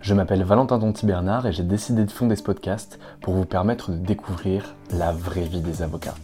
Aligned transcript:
Je 0.00 0.14
m'appelle 0.14 0.44
Valentin 0.44 0.78
Tonti 0.78 1.06
Bernard 1.06 1.46
et 1.46 1.52
j'ai 1.52 1.62
décidé 1.62 2.04
de 2.04 2.10
fonder 2.10 2.36
ce 2.36 2.42
podcast 2.42 2.98
pour 3.22 3.34
vous 3.34 3.44
permettre 3.44 3.90
de 3.90 3.96
découvrir 3.96 4.74
la 4.92 5.10
vraie 5.12 5.44
vie 5.46 5.60
des 5.60 5.82
avocats. 5.82 6.14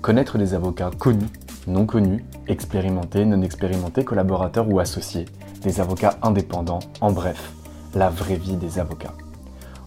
Connaître 0.00 0.38
des 0.38 0.54
avocats 0.54 0.90
connus, 0.96 1.28
non 1.66 1.84
connus, 1.84 2.24
expérimentés, 2.46 3.24
non 3.24 3.42
expérimentés, 3.42 4.04
collaborateurs 4.04 4.68
ou 4.70 4.78
associés, 4.78 5.26
des 5.62 5.80
avocats 5.80 6.16
indépendants, 6.22 6.78
en 7.00 7.12
bref, 7.12 7.52
la 7.94 8.08
vraie 8.08 8.36
vie 8.36 8.56
des 8.56 8.78
avocats. 8.78 9.14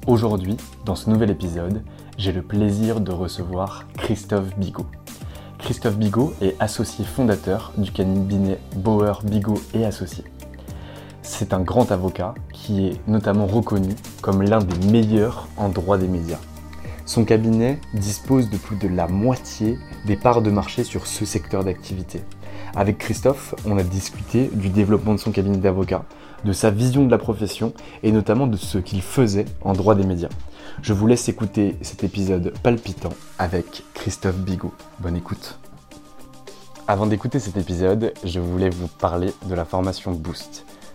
Aujourd'hui, 0.07 0.57
dans 0.85 0.95
ce 0.95 1.09
nouvel 1.09 1.31
épisode, 1.31 1.83
j'ai 2.17 2.33
le 2.33 2.41
plaisir 2.41 2.99
de 2.99 3.11
recevoir 3.11 3.85
Christophe 3.97 4.55
Bigot. 4.57 4.87
Christophe 5.57 5.97
Bigot 5.97 6.33
est 6.41 6.55
associé 6.59 7.05
fondateur 7.05 7.71
du 7.77 7.91
cabinet 7.91 8.59
Bauer, 8.75 9.21
Bigot 9.23 9.61
et 9.73 9.85
Associés. 9.85 10.25
C'est 11.23 11.53
un 11.53 11.61
grand 11.61 11.91
avocat 11.91 12.33
qui 12.51 12.87
est 12.87 13.07
notamment 13.07 13.45
reconnu 13.45 13.95
comme 14.21 14.41
l'un 14.41 14.59
des 14.59 14.87
meilleurs 14.87 15.47
en 15.55 15.69
droit 15.69 15.97
des 15.97 16.07
médias. 16.07 16.39
Son 17.05 17.25
cabinet 17.25 17.79
dispose 17.93 18.49
de 18.49 18.57
plus 18.57 18.75
de 18.75 18.87
la 18.87 19.07
moitié 19.07 19.77
des 20.05 20.15
parts 20.15 20.41
de 20.41 20.49
marché 20.49 20.83
sur 20.83 21.05
ce 21.05 21.25
secteur 21.25 21.63
d'activité. 21.63 22.21
Avec 22.75 22.97
Christophe, 22.97 23.53
on 23.65 23.77
a 23.77 23.83
discuté 23.83 24.49
du 24.53 24.69
développement 24.69 25.13
de 25.13 25.19
son 25.19 25.31
cabinet 25.31 25.57
d'avocat, 25.57 26.05
de 26.43 26.53
sa 26.53 26.71
vision 26.71 27.05
de 27.05 27.11
la 27.11 27.17
profession 27.17 27.73
et 28.01 28.11
notamment 28.11 28.47
de 28.47 28.57
ce 28.57 28.77
qu'il 28.77 29.01
faisait 29.01 29.45
en 29.61 29.73
droit 29.73 29.93
des 29.93 30.05
médias. 30.05 30.29
Je 30.81 30.93
vous 30.93 31.05
laisse 31.05 31.29
écouter 31.29 31.75
cet 31.81 32.03
épisode 32.03 32.53
palpitant 32.63 33.13
avec 33.37 33.83
Christophe 33.93 34.37
Bigot. 34.37 34.73
Bonne 34.99 35.17
écoute. 35.17 35.59
Avant 36.87 37.05
d'écouter 37.05 37.39
cet 37.39 37.57
épisode, 37.57 38.13
je 38.23 38.39
voulais 38.39 38.69
vous 38.69 38.87
parler 38.87 39.33
de 39.47 39.53
la 39.53 39.65
formation 39.65 40.11
Boost. 40.11 40.65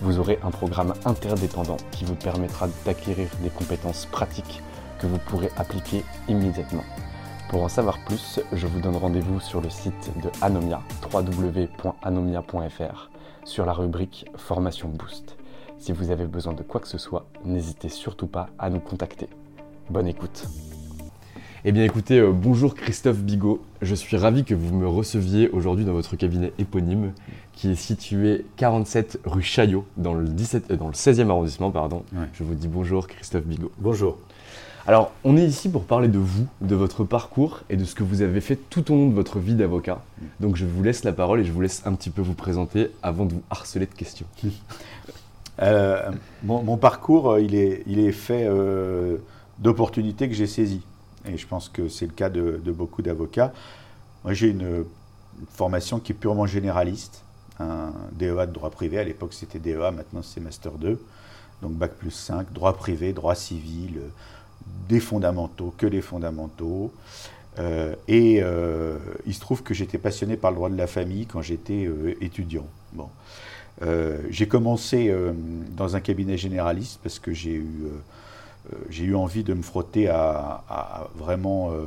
vous 0.00 0.18
aurez 0.18 0.38
un 0.42 0.50
programme 0.50 0.94
interdépendant 1.04 1.76
qui 1.90 2.04
vous 2.04 2.14
permettra 2.14 2.68
d'acquérir 2.84 3.28
des 3.42 3.50
compétences 3.50 4.06
pratiques 4.06 4.62
que 4.98 5.06
vous 5.06 5.18
pourrez 5.18 5.50
appliquer 5.56 6.04
immédiatement. 6.28 6.84
Pour 7.48 7.62
en 7.62 7.68
savoir 7.68 7.98
plus, 8.04 8.40
je 8.52 8.66
vous 8.66 8.80
donne 8.80 8.96
rendez-vous 8.96 9.40
sur 9.40 9.60
le 9.60 9.70
site 9.70 10.12
de 10.22 10.30
Anomia, 10.40 10.80
www.anomia.fr, 11.12 13.10
sur 13.44 13.66
la 13.66 13.72
rubrique 13.72 14.26
Formation 14.36 14.88
Boost. 14.88 15.36
Si 15.78 15.92
vous 15.92 16.10
avez 16.10 16.26
besoin 16.26 16.52
de 16.52 16.62
quoi 16.62 16.80
que 16.80 16.88
ce 16.88 16.98
soit, 16.98 17.26
n'hésitez 17.44 17.88
surtout 17.88 18.28
pas 18.28 18.50
à 18.58 18.70
nous 18.70 18.80
contacter. 18.80 19.28
Bonne 19.88 20.06
écoute. 20.06 20.46
Eh 21.62 21.72
bien 21.72 21.84
écoutez, 21.84 22.18
euh, 22.18 22.32
bonjour 22.32 22.74
Christophe 22.74 23.18
Bigot. 23.18 23.62
Je 23.82 23.94
suis 23.94 24.16
ravi 24.16 24.44
que 24.44 24.54
vous 24.54 24.74
me 24.74 24.88
receviez 24.88 25.50
aujourd'hui 25.50 25.84
dans 25.84 25.92
votre 25.92 26.16
cabinet 26.16 26.54
éponyme 26.58 27.12
qui 27.52 27.70
est 27.70 27.74
situé 27.74 28.46
47 28.56 29.20
rue 29.26 29.42
Chaillot 29.42 29.84
dans 29.98 30.14
le, 30.14 30.26
17, 30.26 30.70
euh, 30.70 30.76
dans 30.76 30.86
le 30.86 30.94
16e 30.94 31.28
arrondissement. 31.28 31.70
Pardon. 31.70 32.02
Ouais. 32.14 32.24
Je 32.32 32.44
vous 32.44 32.54
dis 32.54 32.66
bonjour 32.66 33.06
Christophe 33.06 33.44
Bigot. 33.44 33.70
Bonjour. 33.76 34.16
Alors, 34.86 35.12
on 35.22 35.36
est 35.36 35.44
ici 35.44 35.68
pour 35.68 35.84
parler 35.84 36.08
de 36.08 36.16
vous, 36.18 36.46
de 36.62 36.74
votre 36.74 37.04
parcours 37.04 37.60
et 37.68 37.76
de 37.76 37.84
ce 37.84 37.94
que 37.94 38.04
vous 38.04 38.22
avez 38.22 38.40
fait 38.40 38.56
tout 38.56 38.90
au 38.90 38.94
long 38.94 39.08
de 39.10 39.14
votre 39.14 39.38
vie 39.38 39.54
d'avocat. 39.54 40.00
Donc, 40.40 40.56
je 40.56 40.64
vous 40.64 40.82
laisse 40.82 41.04
la 41.04 41.12
parole 41.12 41.40
et 41.40 41.44
je 41.44 41.52
vous 41.52 41.60
laisse 41.60 41.82
un 41.84 41.92
petit 41.92 42.08
peu 42.08 42.22
vous 42.22 42.32
présenter 42.32 42.90
avant 43.02 43.26
de 43.26 43.34
vous 43.34 43.42
harceler 43.50 43.84
de 43.86 43.94
questions. 43.94 44.26
Euh, 45.62 46.10
mon, 46.42 46.62
mon 46.62 46.78
parcours, 46.78 47.38
il 47.38 47.54
est, 47.54 47.82
il 47.86 47.98
est 47.98 48.12
fait 48.12 48.48
d'opportunités 49.58 50.26
que 50.26 50.34
j'ai 50.34 50.46
saisies. 50.46 50.80
Et 51.26 51.36
je 51.36 51.46
pense 51.46 51.68
que 51.68 51.88
c'est 51.88 52.06
le 52.06 52.12
cas 52.12 52.30
de, 52.30 52.60
beaucoup 52.66 53.02
d'avocats. 53.02 53.52
Moi, 54.24 54.32
j'ai 54.32 54.48
une, 54.48 54.84
formation 55.52 56.00
qui 56.00 56.12
est 56.12 56.14
purement 56.14 56.46
généraliste. 56.46 57.22
Un 57.58 57.92
DEA 58.12 58.46
de 58.46 58.52
droit 58.52 58.70
privé. 58.70 58.98
À 58.98 59.04
l'époque, 59.04 59.32
c'était 59.32 59.58
DEA. 59.58 59.90
Maintenant, 59.90 60.22
c'est 60.22 60.40
Master 60.40 60.72
2. 60.72 61.00
Donc, 61.62 61.72
Bac 61.72 61.92
plus 61.94 62.10
5, 62.10 62.52
droit 62.52 62.72
privé, 62.74 63.12
droit 63.12 63.34
civil, 63.34 63.98
euh, 63.98 64.08
des 64.88 65.00
fondamentaux, 65.00 65.74
que 65.76 65.86
des 65.86 66.00
fondamentaux. 66.00 66.92
Euh, 67.58 67.94
et 68.08 68.40
euh, 68.42 68.98
il 69.26 69.34
se 69.34 69.40
trouve 69.40 69.62
que 69.62 69.74
j'étais 69.74 69.98
passionné 69.98 70.36
par 70.36 70.50
le 70.50 70.56
droit 70.56 70.70
de 70.70 70.76
la 70.76 70.86
famille 70.86 71.26
quand 71.26 71.42
j'étais 71.42 71.88
étudiant. 72.20 72.66
Bon. 72.92 73.08
J'ai 74.28 74.46
commencé 74.46 75.10
dans 75.74 75.96
un 75.96 76.00
cabinet 76.00 76.36
généraliste 76.36 77.00
parce 77.02 77.18
que 77.18 77.32
j'ai 77.32 77.54
eu, 77.54 77.86
j'ai 78.88 79.04
eu 79.04 79.14
envie 79.14 79.42
de 79.44 79.54
me 79.54 79.62
frotter 79.62 80.08
à, 80.08 81.08
vraiment 81.16 81.70
euh, 81.72 81.84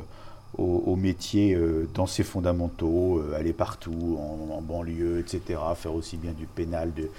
au, 0.58 0.96
métier 0.96 1.54
euh, 1.54 1.88
dans 1.94 2.06
ses 2.06 2.22
fondamentaux, 2.22 3.18
euh, 3.18 3.36
aller 3.36 3.52
partout, 3.52 4.18
en, 4.20 4.60
banlieue, 4.62 5.18
etc., 5.18 5.60
faire 5.76 5.94
aussi 5.94 6.16
bien 6.16 6.32
du 6.32 6.46
pénal, 6.46 6.92
de- 6.94 7.10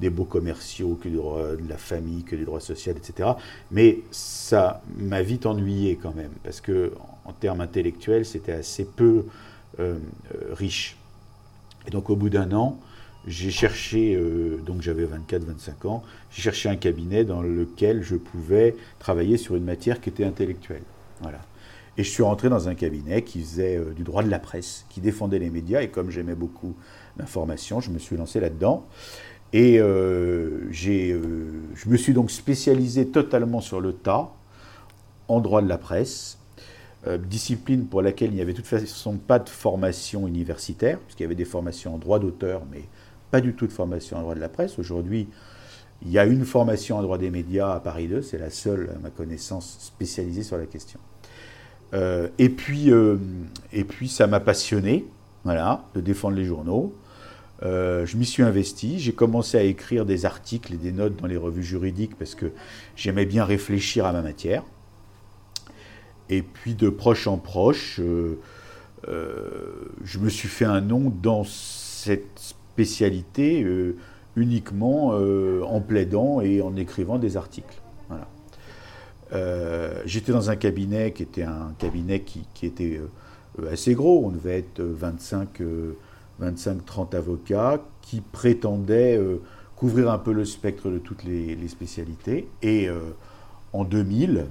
des 0.00 0.10
beaux 0.10 0.24
commerciaux 0.24 0.98
que 1.02 1.08
du 1.08 1.16
droit 1.16 1.40
de 1.56 1.68
la 1.68 1.78
famille, 1.78 2.22
que 2.22 2.36
du 2.36 2.44
droit 2.44 2.60
social, 2.60 2.96
etc. 2.96 3.30
Mais 3.70 4.00
ça 4.10 4.82
m'a 4.98 5.22
vite 5.22 5.46
ennuyé 5.46 5.96
quand 6.00 6.14
même, 6.14 6.32
parce 6.44 6.60
que 6.60 6.92
en, 7.24 7.32
termes 7.32 7.60
intellectuels, 7.60 8.24
c'était 8.24 8.52
assez 8.52 8.84
peu 8.84 9.24
euh, 9.80 9.98
euh, 10.34 10.54
riche. 10.54 10.96
Et 11.86 11.90
donc 11.90 12.10
au 12.10 12.16
bout 12.16 12.30
d'un 12.30 12.52
an, 12.52 12.78
j'ai 13.26 13.50
cherché, 13.50 14.14
euh, 14.14 14.58
donc 14.64 14.82
j'avais 14.82 15.04
24-25 15.04 15.88
ans, 15.88 16.02
j'ai 16.30 16.42
cherché 16.42 16.68
un 16.68 16.76
cabinet 16.76 17.24
dans 17.24 17.42
lequel 17.42 18.02
je 18.02 18.14
pouvais 18.16 18.76
travailler 18.98 19.36
sur 19.36 19.56
une 19.56 19.64
matière 19.64 20.00
qui 20.00 20.10
était 20.10 20.24
intellectuelle. 20.24 20.82
Voilà. 21.20 21.40
Et 21.98 22.04
je 22.04 22.10
suis 22.10 22.22
rentré 22.22 22.48
dans 22.48 22.68
un 22.68 22.74
cabinet 22.74 23.22
qui 23.22 23.40
faisait 23.40 23.76
euh, 23.76 23.92
du 23.92 24.04
droit 24.04 24.22
de 24.22 24.30
la 24.30 24.38
presse, 24.38 24.84
qui 24.90 25.00
défendait 25.00 25.38
les 25.38 25.50
médias, 25.50 25.82
et 25.82 25.88
comme 25.88 26.10
j'aimais 26.10 26.34
beaucoup 26.34 26.76
l'information, 27.16 27.80
je 27.80 27.90
me 27.90 27.98
suis 27.98 28.16
lancé 28.16 28.38
là-dedans. 28.38 28.86
Et 29.52 29.80
j'ai, 30.70 31.18
je 31.74 31.88
me 31.88 31.96
suis 31.96 32.12
donc 32.12 32.30
spécialisé 32.30 33.06
totalement 33.06 33.62
sur 33.62 33.80
le 33.80 33.94
tas, 33.94 34.34
en 35.28 35.40
droit 35.40 35.62
de 35.62 35.68
la 35.68 35.78
presse, 35.78 36.36
discipline 37.20 37.86
pour 37.86 38.02
laquelle 38.02 38.30
il 38.30 38.34
n'y 38.34 38.42
avait 38.42 38.52
de 38.52 38.58
toute 38.58 38.66
façon 38.66 39.16
pas 39.16 39.38
de 39.38 39.48
formation 39.48 40.26
universitaire, 40.26 40.98
puisqu'il 40.98 41.22
y 41.22 41.26
avait 41.26 41.36
des 41.36 41.46
formations 41.46 41.94
en 41.94 41.98
droit 41.98 42.18
d'auteur, 42.18 42.62
mais 42.70 42.82
pas 43.30 43.40
du 43.40 43.54
tout 43.54 43.66
de 43.66 43.72
formation 43.72 44.16
en 44.16 44.22
droit 44.22 44.34
de 44.34 44.40
la 44.40 44.48
presse. 44.48 44.78
Aujourd'hui, 44.78 45.28
il 46.02 46.10
y 46.10 46.18
a 46.18 46.26
une 46.26 46.44
formation 46.44 46.98
en 46.98 47.02
droit 47.02 47.18
des 47.18 47.30
médias 47.30 47.74
à 47.74 47.80
Paris 47.80 48.08
2, 48.08 48.22
c'est 48.22 48.38
la 48.38 48.50
seule, 48.50 48.90
à 48.94 48.98
ma 48.98 49.10
connaissance, 49.10 49.76
spécialisée 49.80 50.42
sur 50.42 50.58
la 50.58 50.66
question. 50.66 51.00
Euh, 51.94 52.28
et, 52.38 52.48
puis, 52.48 52.90
euh, 52.90 53.16
et 53.72 53.84
puis, 53.84 54.08
ça 54.08 54.26
m'a 54.26 54.40
passionné, 54.40 55.06
voilà, 55.44 55.84
de 55.94 56.00
défendre 56.00 56.36
les 56.36 56.44
journaux. 56.44 56.94
Euh, 57.62 58.04
je 58.04 58.18
m'y 58.18 58.26
suis 58.26 58.42
investi, 58.42 58.98
j'ai 58.98 59.14
commencé 59.14 59.56
à 59.56 59.62
écrire 59.62 60.04
des 60.04 60.26
articles 60.26 60.74
et 60.74 60.76
des 60.76 60.92
notes 60.92 61.16
dans 61.16 61.26
les 61.26 61.38
revues 61.38 61.64
juridiques 61.64 62.14
parce 62.18 62.34
que 62.34 62.52
j'aimais 62.96 63.24
bien 63.24 63.44
réfléchir 63.44 64.04
à 64.04 64.12
ma 64.12 64.20
matière. 64.20 64.62
Et 66.28 66.42
puis 66.42 66.74
de 66.74 66.90
proche 66.90 67.26
en 67.26 67.38
proche, 67.38 67.98
je 69.06 70.18
me 70.18 70.28
suis 70.28 70.48
fait 70.48 70.66
un 70.66 70.82
nom 70.82 71.10
dans 71.22 71.44
cette 71.44 72.55
spécialité 72.76 73.64
uniquement 74.36 75.12
euh, 75.14 75.62
en 75.62 75.80
plaidant 75.80 76.40
et 76.42 76.60
en 76.60 76.76
écrivant 76.76 77.18
des 77.18 77.36
articles. 77.36 77.80
Voilà. 78.08 78.28
Euh, 79.32 80.02
j'étais 80.04 80.30
dans 80.30 80.50
un 80.50 80.56
cabinet 80.56 81.12
qui 81.12 81.22
était 81.22 81.42
un 81.42 81.74
cabinet 81.78 82.20
qui, 82.20 82.44
était 82.62 83.00
euh, 83.58 83.72
assez 83.72 83.94
gros, 83.94 84.24
on 84.26 84.30
devait 84.30 84.58
être 84.58 84.82
25, 84.82 85.62
25-30 86.40 87.16
avocats 87.16 87.80
qui 88.02 88.20
prétendaient 88.20 89.18
couvrir 89.74 90.10
un 90.10 90.18
peu 90.18 90.32
le 90.32 90.44
spectre 90.44 90.90
de 90.90 90.98
toutes 90.98 91.24
les, 91.24 91.56
spécialités. 91.68 92.46
Et 92.62 92.88
en 93.72 93.84
2000, 93.84 94.44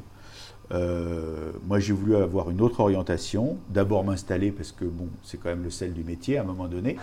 moi 0.71 1.79
j'ai 1.79 1.93
voulu 1.93 2.15
avoir 2.15 2.49
une 2.49 2.61
autre 2.61 2.79
orientation, 2.79 3.57
d'abord 3.69 4.03
m'installer 4.03 4.51
parce 4.51 4.71
que 4.71 4.85
bon, 4.85 5.07
c'est 5.23 5.37
quand 5.37 5.49
même 5.49 5.63
le 5.63 5.69
sel 5.69 5.93
du 5.93 6.03
métier 6.03 6.39
à 6.39 6.41
un 6.41 6.45
moment 6.45 6.67
donné. 6.67 6.97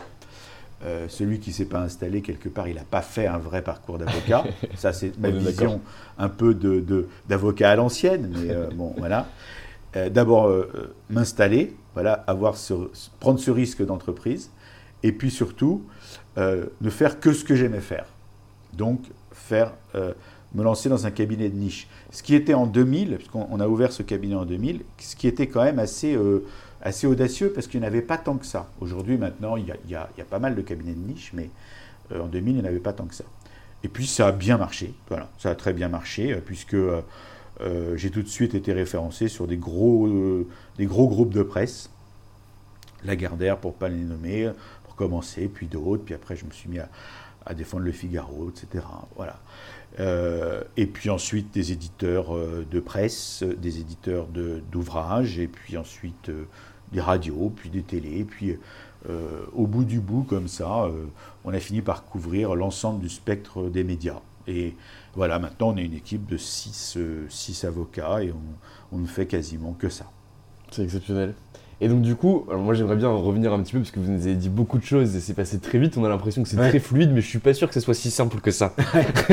Euh, 0.84 1.06
celui 1.08 1.38
qui 1.38 1.50
ne 1.50 1.55
s'est 1.55 1.67
pas 1.67 1.81
installé 1.81 2.23
quelque 2.23 2.49
part, 2.49 2.67
il 2.67 2.75
n'a 2.75 2.82
pas 2.82 3.02
fait 3.02 3.26
un 3.26 3.38
vrai 3.38 3.62
parcours 3.62 3.99
d'avocat. 3.99 4.44
Ça, 4.76 4.93
c'est 4.93 5.17
ma 5.19 5.31
vision 5.31 5.81
un 6.19 6.29
peu 6.29 6.55
d'avocat 6.55 7.67
de, 7.69 7.73
à 7.73 7.76
l'ancienne, 7.76 8.32
mais 8.34 8.50
euh, 8.50 8.69
bon, 8.75 8.93
voilà. 8.99 9.29
Euh, 9.94 10.08
d'abord, 10.08 10.50
m'installer, 11.08 11.76
voilà, 11.94 12.25
avoir 12.26 12.56
prendre 13.20 13.38
ce 13.38 13.50
risque 13.50 13.84
d'entreprise, 13.84 14.50
et 15.05 15.12
puis 15.12 15.31
surtout, 15.31 15.84
ne 16.37 16.90
faire 16.90 17.20
que 17.20 17.32
ce 17.32 17.44
que 17.44 17.55
j'aimais 17.55 17.81
faire. 17.81 18.06
Donc, 18.73 19.02
faire, 19.31 19.73
me 20.55 20.64
lancer 20.64 20.88
dans 20.88 21.06
un 21.06 21.11
cabinet 21.11 21.49
de 21.49 21.56
niche. 21.56 21.87
Ce 22.11 22.23
qui 22.23 22.35
était 22.35 22.55
en 22.55 22.67
2000, 22.67 23.17
puisqu'on 23.17 23.61
a 23.61 23.69
ouvert 23.69 23.93
ce 23.93 24.02
cabinet 24.02 24.35
en 24.35 24.46
2000, 24.46 24.81
ce 24.99 25.14
qui 25.14 25.28
était 25.28 25.46
quand 25.46 25.62
même 25.62 25.78
assez 25.78 26.17
assez 26.82 27.06
audacieux 27.06 27.52
parce 27.52 27.67
qu'il 27.67 27.81
n'y 27.81 27.87
en 27.87 27.88
avait 27.88 28.02
pas 28.02 28.19
tant 28.19 28.37
que 28.37 28.46
ça. 28.46 28.69
Aujourd'hui, 28.81 29.17
maintenant, 29.17 29.56
il 29.56 29.67
y, 29.88 29.94
a, 29.94 30.08
pas 30.29 30.38
mal 30.38 30.55
de 30.55 30.62
cabinets 30.62 30.94
de 30.94 31.12
niche, 31.12 31.31
mais 31.32 31.49
euh, 32.11 32.20
en 32.20 32.26
2000, 32.26 32.55
il 32.55 32.61
n'y 32.61 32.62
en 32.62 32.69
avait 32.69 32.81
pas 32.81 32.93
tant 32.93 33.06
que 33.06 33.14
ça. 33.14 33.25
Et 33.84 33.88
puis, 33.88 34.06
ça 34.06 34.29
a 34.29 34.32
bien 34.32 34.58
marché. 34.58 34.93
Voilà, 35.08 35.31
ça 35.38 35.50
a 35.50 35.55
très 35.55 35.73
bien 35.73 35.88
marché, 35.88 36.32
euh, 36.32 36.40
puisque 36.44 36.75
euh, 36.75 37.02
j'ai 37.96 38.11
tout 38.11 38.23
de 38.23 38.29
suite 38.29 38.55
été 38.55 38.73
référencé 38.73 39.29
sur 39.29 39.46
des 39.46 39.56
gros, 39.56 40.08
des 40.76 40.87
gros 40.87 41.08
groupes 41.08 41.32
de 41.32 41.43
presse. 41.43 41.90
Lagardère, 43.05 43.58
pour 43.58 43.73
ne 43.73 43.76
pas 43.76 43.88
les 43.88 43.96
nommer, 43.96 44.50
pour 44.85 44.96
commencer, 44.96 45.49
puis 45.49 45.67
d'autres. 45.67 46.05
Puis 46.05 46.14
après, 46.14 46.35
je 46.35 46.44
me 46.44 46.50
suis 46.50 46.69
mis 46.69 46.78
à, 46.78 47.55
défendre 47.55 47.85
le 47.85 47.93
Figaro, 47.93 48.50
etc. 48.50 48.85
Voilà. 49.17 49.38
et 50.76 50.87
puis 50.87 51.11
ensuite 51.11 51.52
des 51.52 51.73
éditeurs 51.73 52.35
de 52.35 52.81
presse, 52.81 53.43
des 53.43 53.81
éditeurs 53.81 54.26
d'ouvrages, 54.70 55.38
et 55.38 55.49
puis 55.49 55.76
ensuite 55.76 56.31
des 56.93 57.00
radios, 57.00 57.53
puis 57.55 57.71
des 57.71 57.83
télés, 57.83 58.25
puis 58.25 58.56
euh, 59.11 59.44
au 59.55 59.67
bout 59.67 59.85
du 59.85 60.00
bout, 60.00 60.23
comme 60.23 60.49
ça, 60.49 60.85
euh, 60.85 61.06
on 61.44 61.53
a 61.53 61.59
fini 61.59 61.83
par 61.83 62.05
couvrir 62.05 62.55
l'ensemble 62.55 63.00
du 63.00 63.09
spectre 63.09 63.69
des 63.69 63.85
médias. 63.85 64.21
Et 64.47 64.75
voilà, 65.15 65.39
maintenant 65.39 65.71
on 65.71 65.77
est 65.77 65.85
une 65.85 65.94
équipe 65.94 66.27
de 66.27 66.37
6 66.37 66.99
six, 67.29 67.65
avocats 67.65 68.23
et 68.23 68.33
on, 68.93 68.99
ne 68.99 69.06
fait 69.06 69.27
quasiment 69.27 69.73
que 69.73 69.89
ça. 69.89 70.06
C'est 70.71 70.83
exceptionnel. 70.83 71.35
Et 71.81 71.89
donc 71.89 72.03
du 72.03 72.15
coup, 72.15 72.44
alors 72.49 72.62
moi 72.62 72.75
j'aimerais 72.75 72.97
bien 72.97 73.09
revenir 73.09 73.53
un 73.53 73.61
petit 73.62 73.73
peu 73.73 73.79
parce 73.79 73.91
que 73.91 73.99
vous 73.99 74.11
nous 74.11 74.23
avez 74.23 74.35
dit 74.35 74.49
beaucoup 74.49 74.79
de 74.79 74.85
choses 74.85 75.17
et 75.17 75.21
c'est 75.21 75.35
passé 75.35 75.59
très 75.59 75.79
vite. 75.79 75.97
On 75.97 76.05
a 76.05 76.09
l'impression 76.09 76.43
que 76.43 76.49
c'est 76.49 76.56
très 76.56 76.79
fluide, 76.79 77.11
mais 77.12 77.21
je 77.21 77.27
suis 77.27 77.38
pas 77.38 77.55
sûr 77.55 77.69
que 77.69 77.75
ce 77.75 77.81
soit 77.81 77.95
si 77.95 78.11
simple 78.11 78.41
que 78.41 78.50
ça. 78.50 78.75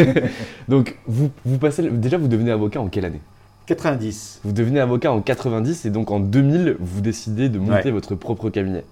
donc 0.68 0.98
vous, 1.06 1.30
vous 1.46 1.58
passez, 1.58 1.90
déjà 1.90 2.18
vous 2.18 2.28
devenez 2.28 2.52
avocat 2.52 2.82
en 2.82 2.88
quelle 2.88 3.06
année? 3.06 3.22
90. 3.70 4.40
Vous 4.44 4.52
devenez 4.52 4.80
avocat 4.80 5.12
en 5.12 5.22
90 5.22 5.86
et 5.86 5.92
donc 5.92 6.10
en 6.10 6.20
2000, 6.20 6.78
vous 6.80 7.02
décidez 7.02 7.50
de 7.50 7.60
monter 7.60 7.92
votre 7.92 8.16
propre 8.16 8.50
cabinet. 8.50 8.84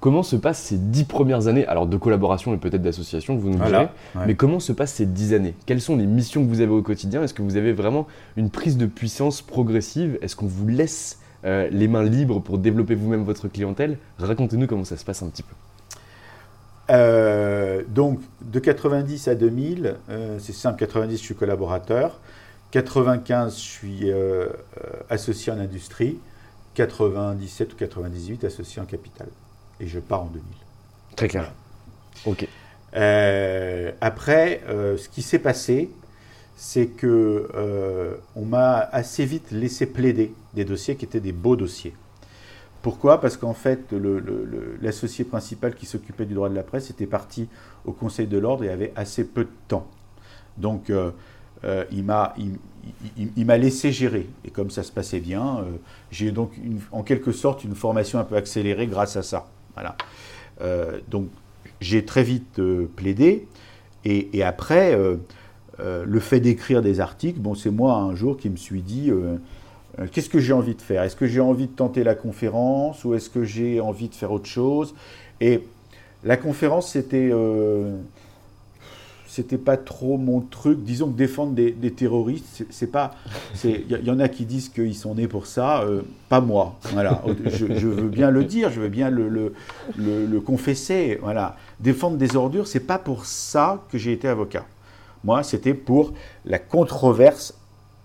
Comment 0.00 0.22
se 0.22 0.36
passent 0.36 0.60
ces 0.60 0.76
dix 0.76 1.04
premières 1.04 1.46
années, 1.46 1.66
alors 1.66 1.86
de 1.86 1.96
collaboration 1.96 2.52
et 2.52 2.58
peut-être 2.58 2.82
d'association, 2.82 3.36
vous 3.36 3.48
nous 3.48 3.64
direz, 3.64 3.88
mais 4.26 4.34
comment 4.34 4.60
se 4.60 4.72
passent 4.72 4.92
ces 4.92 5.06
dix 5.06 5.32
années? 5.32 5.54
Quelles 5.64 5.80
sont 5.80 5.96
les 5.96 6.06
missions 6.06 6.44
que 6.44 6.48
vous 6.48 6.60
avez 6.60 6.72
au 6.72 6.82
quotidien? 6.82 7.22
Est-ce 7.22 7.32
que 7.32 7.40
vous 7.40 7.56
avez 7.56 7.72
vraiment 7.72 8.06
une 8.36 8.50
prise 8.50 8.76
de 8.76 8.84
puissance 8.84 9.40
progressive? 9.40 10.18
Est-ce 10.20 10.36
qu'on 10.36 10.46
vous 10.46 10.68
laisse 10.68 11.18
euh, 11.46 11.68
les 11.70 11.88
mains 11.88 12.04
libres 12.04 12.40
pour 12.40 12.58
développer 12.58 12.94
vous-même 12.94 13.24
votre 13.24 13.48
clientèle? 13.48 13.96
Racontez-nous 14.18 14.66
comment 14.66 14.84
ça 14.84 14.98
se 14.98 15.04
passe 15.04 15.22
un 15.22 15.28
petit 15.28 15.44
peu. 15.44 15.54
Euh, 16.90 17.82
donc 17.88 18.20
de 18.42 18.58
90 18.58 19.28
à 19.28 19.34
2000, 19.34 19.96
euh, 20.10 20.36
c'est 20.38 20.52
simple, 20.52 20.78
90 20.78 21.16
je 21.16 21.22
suis 21.22 21.34
collaborateur, 21.34 22.20
95, 22.70 23.54
je 23.54 23.60
suis 23.60 24.10
euh, 24.10 24.14
euh, 24.14 24.48
associé 25.08 25.52
en 25.52 25.58
industrie. 25.58 26.18
97 26.74 27.72
ou 27.72 27.76
98, 27.76 28.44
associé 28.44 28.82
en 28.82 28.84
capital. 28.84 29.28
Et 29.80 29.86
je 29.86 29.98
pars 29.98 30.22
en 30.22 30.26
2000. 30.26 30.42
Très 31.16 31.28
clair. 31.28 31.52
Ok. 32.26 32.46
Euh, 32.94 33.92
après, 34.00 34.62
ce 34.68 35.08
qui 35.08 35.22
s'est 35.22 35.38
passé, 35.38 35.90
c'est 36.54 36.88
que 36.88 37.48
on 38.34 38.44
m'a 38.44 38.76
assez 38.92 39.24
vite 39.24 39.50
laissé 39.52 39.86
plaider 39.86 40.34
des 40.52 40.66
dossiers 40.66 40.96
qui 40.96 41.06
étaient 41.06 41.20
des 41.20 41.32
beaux 41.32 41.56
dossiers. 41.56 41.94
Pourquoi? 42.82 43.22
Parce 43.22 43.38
qu'en 43.38 43.54
fait, 43.54 43.94
l'associé 44.82 45.24
principal 45.24 45.74
qui 45.74 45.86
s'occupait 45.86 46.26
du 46.26 46.34
droit 46.34 46.50
de 46.50 46.54
la 46.54 46.62
presse 46.62 46.90
était 46.90 47.06
parti 47.06 47.48
au 47.86 47.92
Conseil 47.92 48.26
de 48.26 48.36
l'ordre 48.36 48.64
et 48.64 48.68
avait 48.68 48.92
assez 48.96 49.24
peu 49.24 49.44
de 49.44 49.50
temps. 49.68 49.86
Donc, 50.58 50.90
euh, 51.64 51.84
il 51.90 52.04
m'a 52.04 52.34
il, 53.16 53.46
laissé 53.46 53.92
gérer. 53.92 54.26
Et 54.44 54.50
comme 54.50 54.70
ça 54.70 54.82
se 54.82 54.92
passait 54.92 55.20
bien, 55.20 55.58
euh, 55.58 55.62
j'ai 56.10 56.30
donc 56.30 56.52
en 56.92 57.02
quelque 57.02 57.32
sorte 57.32 57.64
une 57.64 57.74
formation 57.74 58.18
un 58.18 58.24
peu 58.24 58.36
accélérée 58.36 58.86
grâce 58.86 59.16
à 59.16 59.22
ça. 59.22 59.46
Voilà. 59.74 59.96
Euh, 60.60 61.00
donc 61.08 61.28
j'ai 61.80 62.04
très 62.04 62.22
vite 62.22 62.60
plaidé. 62.96 63.46
Et, 64.04 64.44
après, 64.44 64.96
le 65.80 66.20
fait 66.20 66.38
d'écrire 66.38 66.80
des 66.80 67.00
articles, 67.00 67.40
bon, 67.40 67.56
c'est 67.56 67.72
moi 67.72 67.96
un 67.96 68.14
jour 68.14 68.36
qui 68.36 68.48
me 68.48 68.56
suis 68.56 68.80
dit 68.80 69.10
qu'est-ce 70.12 70.28
que 70.28 70.38
j'ai 70.38 70.52
envie 70.52 70.76
de 70.76 70.80
faire? 70.80 71.02
Est-ce 71.02 71.16
que 71.16 71.26
j'ai 71.26 71.40
envie 71.40 71.66
de 71.66 71.72
tenter 71.72 72.04
la 72.04 72.14
conférence 72.14 73.04
ou 73.04 73.14
est-ce 73.14 73.28
que 73.28 73.42
j'ai 73.42 73.80
envie 73.80 74.08
de 74.08 74.14
faire 74.14 74.30
autre 74.30 74.46
chose? 74.46 74.94
Et 75.40 75.64
la 76.22 76.36
conférence, 76.36 76.92
c'était 76.92 77.32
c'était 79.36 79.58
pas 79.58 79.76
trop 79.76 80.16
mon 80.16 80.40
truc. 80.40 80.82
Disons 80.82 81.10
que 81.10 81.16
défendre 81.16 81.52
des, 81.52 81.92
terroristes, 81.92 82.64
c'est 82.70 82.86
pas. 82.86 83.14
Il 83.64 83.84
y, 84.02 84.10
en 84.10 84.18
a 84.18 84.28
qui 84.28 84.46
disent 84.46 84.70
qu'ils 84.70 84.94
sont 84.94 85.14
nés 85.14 85.28
pour 85.28 85.46
ça, 85.46 85.82
euh, 85.82 86.02
pas 86.30 86.40
moi. 86.40 86.78
Voilà. 86.92 87.22
Je, 87.44 87.66
veux 87.66 88.08
bien 88.08 88.30
le 88.30 88.44
dire, 88.44 88.70
je 88.70 88.80
veux 88.80 88.88
bien 88.88 89.10
le, 89.10 89.52
le, 89.98 90.40
confesser. 90.40 91.18
Voilà. 91.20 91.56
Défendre 91.80 92.16
des 92.16 92.34
ordures, 92.34 92.66
c'est 92.66 92.80
pas 92.80 92.98
pour 92.98 93.26
ça 93.26 93.84
que 93.92 93.98
j'ai 93.98 94.12
été 94.12 94.26
avocat. 94.26 94.64
Moi, 95.22 95.42
c'était 95.42 95.74
pour 95.74 96.14
la 96.46 96.58
controverse 96.58 97.54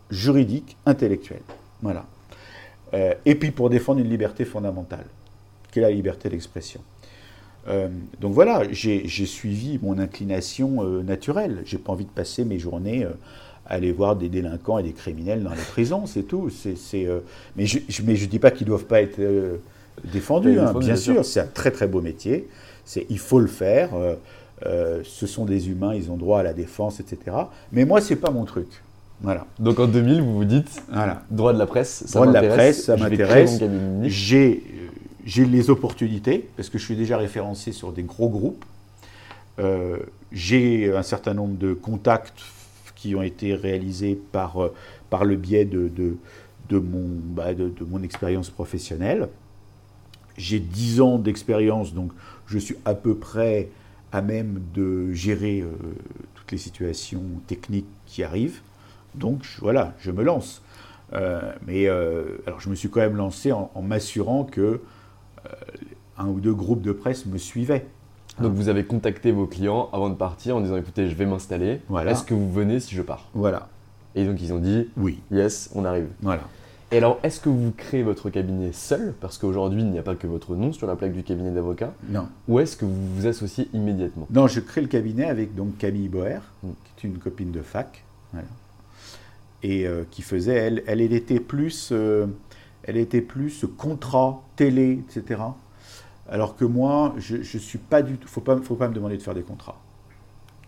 juridique 0.09 0.75
intellectuelle. 0.85 1.43
Voilà. 1.81 2.05
Euh, 2.93 3.13
et 3.25 3.35
puis 3.35 3.51
pour 3.51 3.69
défendre 3.69 4.01
une 4.01 4.09
liberté 4.09 4.43
fondamentale, 4.43 5.05
qui 5.71 5.79
est 5.79 5.81
la 5.81 5.91
liberté 5.91 6.27
d'expression. 6.27 6.81
Euh, 7.68 7.88
donc 8.20 8.34
voilà, 8.34 8.63
j'ai 8.72 9.25
suivi 9.25 9.80
mon 9.82 10.00
inclination 10.00 10.84
euh, 10.84 11.03
naturelle. 11.03 11.62
J'ai 11.65 11.77
pas 11.77 11.91
envie 11.91 12.06
de 12.06 12.10
passer 12.10 12.44
mes 12.44 12.60
journées 12.60 13.03
euh, 13.03 13.12
à 13.68 13.75
aller 13.75 13.91
voir 13.91 14.15
des 14.15 14.30
délinquants 14.30 14.80
et 14.80 14.84
des 14.84 14.94
criminels 14.94 15.44
dans 15.44 15.51
les 15.51 15.62
prisons, 15.72 16.06
c'est 16.06 16.24
tout. 16.24 16.50
mais 17.56 17.65
je 17.65 17.80
ne 18.01 18.25
dis 18.25 18.39
pas 18.39 18.51
qu'ils 18.51 18.65
ne 18.65 18.70
doivent 18.70 18.86
pas 18.86 19.01
être 19.01 19.22
défendus, 20.12 20.60
hein. 20.60 20.74
bien, 20.77 20.96
sûr, 20.96 21.24
c'est 21.24 21.39
un 21.39 21.48
très 21.48 21.72
très 21.72 21.88
beau 21.88 22.01
métier. 22.01 22.50
Il 23.10 23.20
faut 23.20 23.39
le 23.39 23.48
faire. 23.48 23.91
ce 24.63 25.27
sont 25.27 25.46
des 25.46 25.70
humains, 25.70 25.94
ils 25.94 26.12
ont 26.12 26.18
droit 26.18 26.39
à 26.39 26.44
la 26.44 26.53
défense, 26.53 27.00
etc. 27.00 27.38
Mais 27.72 27.86
moi, 27.86 28.01
c'est 28.01 28.15
pas 28.15 28.32
mon 28.32 28.46
truc. 28.46 28.68
Voilà. 29.22 29.46
Donc 29.60 29.80
en 29.80 29.86
2000, 29.86 30.22
vous 30.22 30.34
vous 30.34 30.46
dites, 30.46 30.82
voilà. 30.91 31.22
droit 31.30 31.53
de 31.53 31.60
la 31.60 31.68
presse, 31.68 32.03
ça 32.08 32.20
droit 32.20 32.27
de 32.27 32.34
la 32.34 32.41
presse, 32.41 32.86
ça 32.86 32.98
m'intéresse. 32.98 33.62
J'ai 34.06 34.63
j'ai 35.25 35.45
les 35.45 35.69
opportunités, 35.69 36.49
parce 36.55 36.69
que 36.69 36.77
je 36.77 36.85
suis 36.85 36.95
déjà 36.95 37.17
référencé 37.17 37.71
sur 37.71 37.91
des 37.91 38.03
gros 38.03 38.29
groupes. 38.29 38.65
Euh, 39.59 39.97
j'ai 40.31 40.91
un 40.95 41.03
certain 41.03 41.33
nombre 41.33 41.57
de 41.57 41.73
contacts 41.73 42.41
qui 42.95 43.15
ont 43.15 43.21
été 43.21 43.53
réalisés 43.53 44.19
par, 44.31 44.63
euh, 44.63 44.73
par 45.09 45.25
le 45.25 45.35
biais 45.35 45.65
de, 45.65 45.87
de, 45.89 46.17
de 46.69 46.79
mon, 46.79 47.07
bah, 47.07 47.53
de, 47.53 47.71
mon 47.87 48.01
expérience 48.01 48.49
professionnelle. 48.49 49.27
J'ai 50.37 50.59
10 50.59 51.01
ans 51.01 51.17
d'expérience, 51.19 51.93
donc 51.93 52.11
je 52.47 52.57
suis 52.57 52.77
à 52.85 52.95
peu 52.95 53.15
près 53.15 53.69
à 54.11 54.21
même 54.21 54.61
de 54.73 55.11
gérer 55.13 55.61
euh, 55.61 55.69
toutes 56.35 56.51
les 56.51 56.57
situations 56.57 57.23
techniques 57.47 57.87
qui 58.05 58.23
arrivent. 58.23 58.61
Donc 59.13 59.45
voilà, 59.59 59.93
je 59.99 60.11
me 60.11 60.23
lance. 60.23 60.61
Mais 61.67 61.89
alors 61.89 62.61
je 62.61 62.69
me 62.69 62.75
suis 62.75 62.89
quand 62.89 63.01
même 63.01 63.17
lancé 63.17 63.51
en, 63.51 63.69
m'assurant 63.81 64.45
que 64.45 64.79
un 66.17 66.27
ou 66.27 66.39
deux 66.39 66.53
groupes 66.53 66.81
de 66.81 66.91
presse 66.91 67.25
me 67.25 67.38
suivaient. 67.38 67.86
Donc 68.39 68.53
vous 68.53 68.69
avez 68.69 68.86
contacté 68.86 69.31
vos 69.31 69.45
clients 69.45 69.89
avant 69.93 70.10
de 70.10 70.15
partir 70.15 70.55
en 70.55 70.62
disant 70.62 70.77
écoutez, 70.77 71.07
je 71.10 71.15
vais 71.15 71.25
m'installer. 71.25 71.81
Voilà. 71.89 72.12
Est-ce 72.12 72.24
que 72.24 72.33
vous 72.33 72.51
venez 72.51 72.79
si 72.79 72.95
je 72.95 73.01
pars? 73.01 73.27
Voilà, 73.33 73.67
Et 74.15 74.25
donc 74.25 74.41
ils 74.41 74.53
ont 74.53 74.60
dit 74.60 74.88
oui, 74.98 75.19
yes, 75.31 75.69
on 75.75 75.86
arrive. 75.86 76.07
voilà. 76.21 76.43
Et 76.93 76.98
alors, 76.98 77.19
est-ce 77.24 77.39
que 77.39 77.48
vous 77.48 77.71
créez 77.71 78.03
votre 78.03 78.29
cabinet 78.29 78.74
seul? 78.74 79.13
Parce 79.21 79.38
qu'aujourd'hui, 79.38 79.79
il 79.79 79.89
n'y 79.89 79.98
a 79.98 80.01
pas 80.01 80.15
que 80.15 80.27
votre 80.27 80.55
nom 80.57 80.74
sur 80.74 80.88
la 80.88 80.98
plaque 80.98 81.13
du 81.13 81.24
cabinet 81.24 81.51
d'avocat. 81.51 81.93
Non. 82.10 82.27
Ou 82.50 82.60
est-ce 82.60 82.75
que 82.75 82.83
vous 82.83 83.15
vous 83.15 83.27
associez 83.27 83.69
immédiatement? 83.74 84.27
Non, 84.29 84.48
je 84.48 84.60
crée 84.60 84.81
le 84.81 84.88
cabinet 84.88 85.24
avec 85.24 85.55
donc 85.55 85.77
Camille 85.77 86.10
Boer, 86.10 86.39
Mm. 86.63 86.69
qui 86.98 87.07
est 87.07 87.10
une 87.10 87.17
copine 87.17 87.51
de 87.51 87.62
fac, 87.62 88.03
voilà. 88.33 88.45
et 89.63 89.88
euh, 89.88 90.03
qui 90.12 90.21
faisait, 90.21 90.53
elle, 90.55 90.83
elle 90.86 91.00
était 91.01 91.39
plus, 91.39 91.89
euh, 91.93 92.25
elle 92.83 92.97
était 92.97 93.21
plus 93.21 93.65
contrat, 93.77 94.41
télé, 94.55 95.00
etc. 95.07 95.41
Alors 96.29 96.55
que 96.55 96.65
moi, 96.65 97.13
je, 97.17 97.41
je 97.41 97.57
suis 97.57 97.77
pas 97.77 98.01
du 98.01 98.17
tout. 98.17 98.27
Faut 98.27 98.41
pas, 98.41 98.57
faut 98.61 98.75
pas 98.75 98.88
me 98.88 98.93
demander 98.93 99.17
de 99.17 99.21
faire 99.21 99.33
des 99.35 99.41
contrats. 99.43 99.79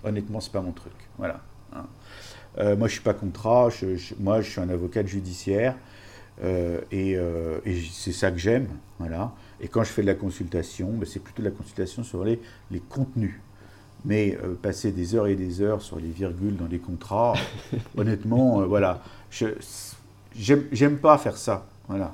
Honnêtement, 0.03 0.39
c'est 0.41 0.51
pas 0.51 0.61
mon 0.61 0.71
truc. 0.73 0.93
Voilà. 1.17 1.41
hein. 1.75 1.85
Euh, 2.59 2.75
moi, 2.75 2.87
je 2.87 2.93
suis 2.93 3.01
pas 3.01 3.13
contrat. 3.13 3.69
je- 3.69 3.95
je- 3.95 4.15
moi, 4.19 4.41
je 4.41 4.49
suis 4.51 4.61
un 4.61 4.69
avocat 4.69 5.05
judiciaire. 5.05 5.75
euh, 6.43 6.81
et 6.91 7.15
euh, 7.17 7.59
et 7.65 7.79
c'est 7.91 8.11
ça 8.11 8.31
que 8.31 8.37
j'aime. 8.39 8.67
Voilà. 8.99 9.31
Et 9.61 9.67
quand 9.67 9.83
je 9.83 9.89
fais 9.91 10.01
de 10.01 10.07
la 10.07 10.15
consultation, 10.15 10.89
ben, 10.91 11.05
c'est 11.07 11.19
plutôt 11.19 11.43
de 11.43 11.47
la 11.49 11.53
consultation 11.55 12.03
sur 12.03 12.23
les, 12.23 12.41
les 12.71 12.79
contenus. 12.79 13.39
Mais 14.05 14.37
passer 14.61 14.91
des 14.91 15.15
heures 15.15 15.27
et 15.27 15.35
des 15.35 15.61
heures 15.61 15.81
sur 15.81 15.97
les 15.99 16.09
virgules 16.09 16.57
dans 16.57 16.67
les 16.67 16.79
contrats, 16.79 17.33
honnêtement, 17.97 18.65
voilà. 18.67 19.01
Je 19.31 19.47
j'aime 20.35 20.97
pas 20.97 21.17
faire 21.17 21.37
ça. 21.37 21.65
Voilà. 21.87 22.11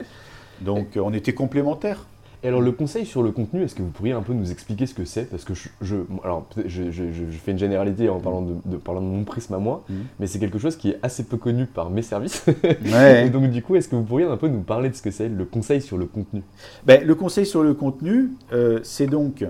Donc, 0.61 0.97
euh, 0.97 1.01
on 1.03 1.13
était 1.13 1.33
complémentaires. 1.33 2.05
Et 2.41 2.47
alors, 2.47 2.61
le 2.61 2.71
conseil 2.71 3.05
sur 3.05 3.21
le 3.21 3.31
contenu, 3.31 3.63
est-ce 3.63 3.75
que 3.75 3.81
vous 3.81 3.89
pourriez 3.89 4.13
un 4.13 4.21
peu 4.21 4.31
nous 4.31 4.49
expliquer 4.49 4.85
ce 4.85 4.93
que 4.93 5.03
c'est? 5.03 5.29
Parce 5.29 5.43
que 5.43 5.53
je, 5.53 5.67
je- 5.81 5.97
alors, 6.23 6.47
je, 6.55 6.89
je- 6.89 7.11
je- 7.11 7.29
je 7.29 7.37
fais 7.37 7.51
une 7.51 7.59
généralité 7.59 8.07
en 8.07 8.19
parlant 8.21 8.41
de, 8.41 8.53
de- 8.63 8.77
parlant 8.77 9.01
de 9.01 9.07
mon 9.07 9.25
prisme 9.25 9.53
à 9.55 9.57
moi, 9.57 9.83
Mhm. 9.89 9.95
mais 10.21 10.27
c'est 10.27 10.39
quelque 10.39 10.57
chose 10.57 10.77
qui 10.77 10.91
est 10.91 10.99
assez 11.03 11.25
peu 11.25 11.35
connu 11.35 11.65
par 11.65 11.89
mes 11.89 12.01
services. 12.01 12.45
Ouais. 12.63 13.25
Et 13.27 13.29
donc, 13.29 13.49
du 13.49 13.61
coup, 13.61 13.75
est-ce 13.75 13.89
que 13.89 13.97
vous 13.97 14.03
pourriez 14.03 14.25
un 14.25 14.37
peu 14.37 14.47
nous 14.47 14.61
parler 14.61 14.89
de 14.89 14.95
ce 14.95 15.01
que 15.01 15.11
c'est, 15.11 15.27
le 15.27 15.43
conseil 15.43 15.81
sur 15.81 15.97
le 15.97 16.05
contenu? 16.05 16.41
Ben, 16.85 17.05
le 17.05 17.13
conseil 17.13 17.45
sur 17.45 17.61
le 17.61 17.73
contenu, 17.73 18.29
euh, 18.53 18.79
c'est 18.83 19.07
donc 19.07 19.45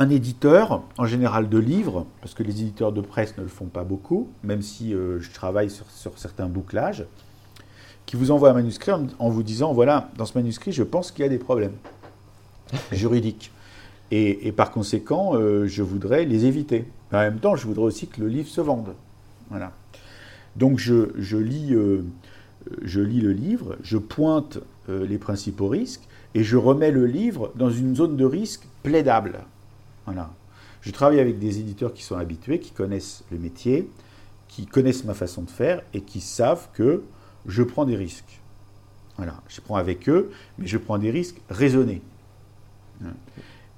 un 0.00 0.08
éditeur, 0.08 0.82
en 0.96 1.04
général 1.04 1.50
de 1.50 1.58
livres, 1.58 2.06
parce 2.22 2.32
que 2.32 2.42
les 2.42 2.62
éditeurs 2.62 2.90
de 2.90 3.02
presse 3.02 3.36
ne 3.36 3.42
le 3.42 3.50
font 3.50 3.66
pas 3.66 3.84
beaucoup, 3.84 4.30
même 4.42 4.62
si 4.62 4.94
euh, 4.94 5.20
je 5.20 5.30
travaille 5.30 5.68
sur, 5.68 5.84
sur 5.90 6.18
certains 6.18 6.46
bouclages, 6.46 7.04
qui 8.06 8.16
vous 8.16 8.30
envoie 8.30 8.48
un 8.48 8.54
manuscrit 8.54 8.92
en, 8.92 9.06
en 9.18 9.28
vous 9.28 9.42
disant, 9.42 9.74
voilà, 9.74 10.10
dans 10.16 10.24
ce 10.24 10.38
manuscrit, 10.38 10.72
je 10.72 10.82
pense 10.82 11.12
qu'il 11.12 11.22
y 11.22 11.26
a 11.26 11.28
des 11.28 11.38
problèmes 11.38 11.74
juridiques. 12.92 13.52
Et, 14.10 14.48
et 14.48 14.52
par 14.52 14.70
conséquent, 14.70 15.34
euh, 15.34 15.66
je 15.66 15.82
voudrais 15.82 16.24
les 16.24 16.46
éviter. 16.46 16.86
Mais 17.12 17.18
en 17.18 17.20
même 17.20 17.38
temps, 17.38 17.54
je 17.54 17.66
voudrais 17.66 17.84
aussi 17.84 18.06
que 18.06 18.22
le 18.22 18.28
livre 18.28 18.48
se 18.48 18.62
vende. 18.62 18.94
Voilà. 19.50 19.70
Donc 20.56 20.78
je, 20.78 21.10
je 21.18 21.36
lis, 21.36 21.74
euh, 21.74 22.06
je 22.80 23.02
lis 23.02 23.20
le 23.20 23.32
livre, 23.32 23.76
je 23.82 23.98
pointe 23.98 24.58
les 24.88 25.18
principaux 25.18 25.68
risques 25.68 26.02
et 26.34 26.42
je 26.42 26.56
remets 26.56 26.90
le 26.90 27.06
livre 27.06 27.52
dans 27.54 27.70
une 27.70 27.94
zone 27.94 28.16
de 28.16 28.24
risque 28.24 28.66
plaidable. 28.82 29.44
Je 30.82 30.90
travaille 30.90 31.20
avec 31.20 31.38
des 31.38 31.58
éditeurs 31.58 31.92
qui 31.92 32.02
sont 32.02 32.16
habitués, 32.16 32.58
qui 32.60 32.70
connaissent 32.72 33.22
le 33.30 33.38
métier, 33.38 33.88
qui 34.48 34.66
connaissent 34.66 35.04
ma 35.04 35.14
façon 35.14 35.42
de 35.42 35.50
faire 35.50 35.82
et 35.94 36.00
qui 36.00 36.20
savent 36.20 36.68
que 36.72 37.02
je 37.46 37.62
prends 37.62 37.84
des 37.84 37.96
risques. 37.96 38.40
Voilà. 39.16 39.34
Je 39.48 39.60
prends 39.60 39.76
avec 39.76 40.08
eux, 40.08 40.30
mais 40.58 40.66
je 40.66 40.78
prends 40.78 40.98
des 40.98 41.10
risques 41.10 41.40
raisonnés. 41.50 42.00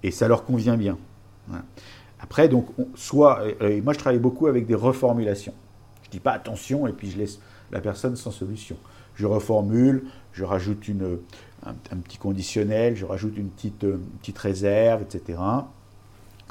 Et 0.02 0.10
ça 0.10 0.28
leur 0.28 0.44
convient 0.44 0.76
bien. 0.76 0.96
Après, 2.20 2.48
donc, 2.48 2.68
on- 2.78 2.88
soit, 2.94 3.42
moi 3.82 3.92
je 3.92 3.98
travaille 3.98 4.20
beaucoup 4.20 4.46
avec 4.46 4.66
des 4.66 4.74
reformulations. 4.74 5.54
Je 6.04 6.10
dis 6.10 6.20
pas 6.20 6.32
attention 6.32 6.86
et 6.86 6.92
puis 6.92 7.10
je 7.10 7.18
laisse 7.18 7.40
la 7.72 7.80
personne 7.80 8.16
sans 8.16 8.30
solution. 8.30 8.76
Je 9.14 9.26
reformule, 9.26 10.04
je 10.32 10.44
rajoute 10.44 10.88
une, 10.88 11.18
un, 11.66 11.74
un 11.90 11.96
petit 11.96 12.18
conditionnel, 12.18 12.96
je 12.96 13.04
rajoute 13.04 13.36
une 13.36 13.48
petite, 13.50 13.84
euh, 13.84 13.94
une 13.96 14.18
petite 14.20 14.38
réserve, 14.38 15.02
etc. 15.02 15.38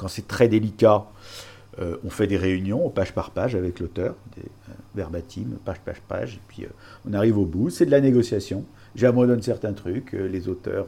Quand 0.02 0.08
c'est 0.08 0.26
très 0.26 0.48
délicat, 0.48 1.04
euh, 1.80 1.96
on 2.04 2.10
fait 2.10 2.26
des 2.26 2.36
réunions 2.36 2.88
page 2.90 3.12
par 3.14 3.30
page 3.30 3.54
avec 3.54 3.78
l'auteur, 3.78 4.16
des 4.36 4.42
euh, 4.42 4.72
verbatim, 4.96 5.44
page 5.64 5.78
par 5.78 5.94
page, 6.08 6.34
et 6.34 6.40
puis 6.48 6.64
euh, 6.64 6.68
on 7.08 7.14
arrive 7.14 7.38
au 7.38 7.44
bout. 7.46 7.70
C'est 7.70 7.86
de 7.86 7.92
la 7.92 8.00
négociation. 8.00 8.64
J'abandonne 8.96 9.40
certains 9.42 9.72
trucs, 9.72 10.12
euh, 10.14 10.26
les 10.26 10.48
auteurs 10.48 10.86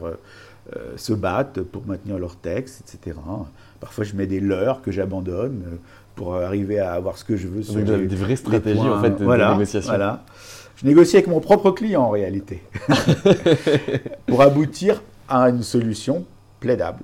se 0.97 1.13
battent 1.13 1.61
pour 1.61 1.85
maintenir 1.85 2.17
leur 2.19 2.35
texte, 2.35 2.81
etc. 2.81 3.15
Parfois, 3.79 4.03
je 4.03 4.15
mets 4.15 4.25
des 4.27 4.39
leurres 4.39 4.81
que 4.81 4.91
j'abandonne 4.91 5.63
pour 6.15 6.35
arriver 6.35 6.79
à 6.79 6.91
avoir 6.93 7.17
ce 7.19 7.23
que 7.23 7.37
je 7.37 7.47
veux. 7.47 7.61
sur 7.63 7.75
Donc, 7.75 7.87
les- 7.87 8.07
des 8.07 8.15
vraies 8.15 8.35
stratégies 8.35 8.79
points. 8.79 8.97
en 8.99 9.01
fait 9.01 9.11
de, 9.11 9.25
de 9.25 9.51
négociation. 9.53 9.89
Voilà. 9.91 10.25
Je 10.75 10.85
négocie 10.87 11.15
avec 11.17 11.27
mon 11.27 11.39
propre 11.39 11.71
client 11.71 12.01
en 12.01 12.09
réalité 12.09 12.61
pour 14.27 14.41
aboutir 14.41 15.01
à 15.29 15.49
une 15.49 15.63
solution 15.63 16.25
plaidable. 16.59 16.99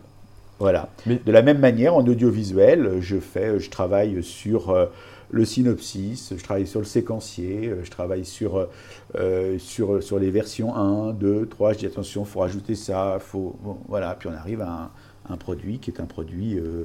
Voilà. 0.61 0.89
Mais- 1.07 1.19
De 1.25 1.31
la 1.31 1.41
même 1.41 1.57
manière, 1.59 1.95
en 1.95 2.05
audiovisuel, 2.05 2.97
je 3.01 3.17
fais, 3.17 3.59
je 3.59 3.69
travaille 3.71 4.21
sur 4.23 4.69
euh, 4.69 4.85
le 5.31 5.43
synopsis, 5.43 6.33
je 6.37 6.43
travaille 6.43 6.67
sur 6.67 6.79
le 6.79 6.85
séquencier, 6.85 7.69
euh, 7.69 7.83
je 7.83 7.89
travaille 7.89 8.25
sur, 8.25 8.67
euh, 9.15 9.57
sur, 9.57 10.03
sur 10.03 10.19
les 10.19 10.29
versions 10.29 10.75
1, 10.75 11.13
2, 11.13 11.47
3. 11.47 11.73
Je 11.73 11.79
dis 11.79 11.85
attention, 11.87 12.21
il 12.23 12.27
faut 12.27 12.41
rajouter 12.41 12.75
ça, 12.75 13.17
faut, 13.19 13.55
bon, 13.63 13.77
voilà. 13.87 14.15
Puis 14.19 14.29
on 14.29 14.33
arrive 14.33 14.61
à 14.61 14.69
un, 15.27 15.33
un 15.33 15.37
produit 15.37 15.79
qui 15.79 15.89
est 15.89 15.99
un 15.99 16.05
produit 16.05 16.59
euh, 16.59 16.83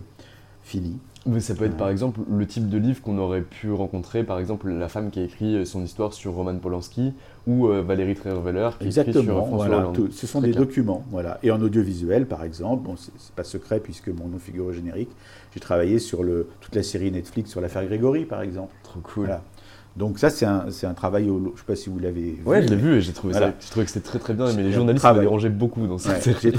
fini. 0.67 0.99
Mais 1.29 1.41
ça 1.41 1.57
peut 1.57 1.65
être 1.65 1.77
par 1.77 1.89
exemple 1.89 2.21
le 2.31 2.47
type 2.47 2.69
de 2.69 2.79
livre 2.79 3.03
qu'on 3.03 3.19
aurait 3.19 3.41
pu 3.43 3.73
rencontrer, 3.73 4.23
par 4.23 4.39
exemple 4.39 4.69
la 4.71 4.89
femme 4.89 5.11
qui 5.11 5.19
a 5.19 5.25
écrit 5.25 5.67
son 5.67 5.83
histoire 5.83 6.13
sur 6.13 6.35
Roman 6.35 6.57
Polanski 6.57 7.15
ou 7.49 7.67
euh, 7.67 7.83
Valérie 7.83 8.15
Trierweiler 8.15 8.71
qui 8.79 8.85
a 8.85 8.89
écrit 8.89 8.93
sur 8.93 9.01
Exactement, 9.23 9.45
François 9.47 9.67
voilà, 9.67 9.91
tout- 9.93 10.09
ce 10.13 10.27
sont 10.29 10.39
Très 10.39 10.49
des 10.49 10.53
clair. 10.55 10.65
documents. 10.67 11.05
Voilà. 11.11 11.39
Et 11.43 11.51
en 11.51 11.61
audiovisuel, 11.61 12.27
par 12.27 12.45
exemple, 12.45 12.85
bon, 12.85 12.95
c'est 12.97 13.11
c'est 13.19 13.35
pas 13.35 13.43
secret 13.43 13.81
puisque 13.81 14.07
mon 14.09 14.29
nom 14.29 14.39
figure 14.39 14.67
au 14.67 14.73
générique, 14.73 15.11
j'ai 15.53 15.59
travaillé 15.61 15.99
sur 15.99 16.23
le, 16.23 16.49
toute 16.61 16.77
la 16.77 16.85
série 16.85 17.11
Netflix 17.11 17.51
sur 17.51 17.61
l'affaire 17.61 17.85
Grégory, 17.87 18.25
par 18.25 18.43
exemple. 18.43 18.73
Trop 18.85 19.01
cool. 19.01 19.25
Voilà. 19.27 19.43
Donc 19.97 20.19
ça, 20.19 20.29
c'est 20.29 20.45
un, 20.45 20.67
c'est 20.71 20.87
un 20.87 20.93
travail, 20.95 21.31
au, 21.31 21.53
je 21.55 21.61
sais 21.61 21.67
pas 21.67 21.75
si 21.77 21.89
vous 21.89 21.99
l'avez 21.99 22.33
vu. 22.33 22.43
Ouais, 22.45 22.63
je 22.63 22.69
l'ai 22.69 22.77
vu 22.77 22.97
et 22.97 23.01
j'ai 23.01 23.13
trouvé, 23.15 23.33
ça- 23.33 23.41
Voilà. 23.41 23.55
j'ai 23.59 23.71
trouvé 23.71 23.87
que 23.87 23.93
c'était 23.93 24.07
très 24.07 24.19
très 24.19 24.35
bien, 24.35 24.53
mais 24.53 24.63
les 24.63 24.73
journalistes 24.73 25.05
me 25.05 25.21
dérangeaient 25.21 25.49
beaucoup 25.49 25.87
dans 25.87 25.97
cette 25.99 26.13
Ouais, 26.17 26.21
série. 26.21 26.39
j'ai 26.43 26.53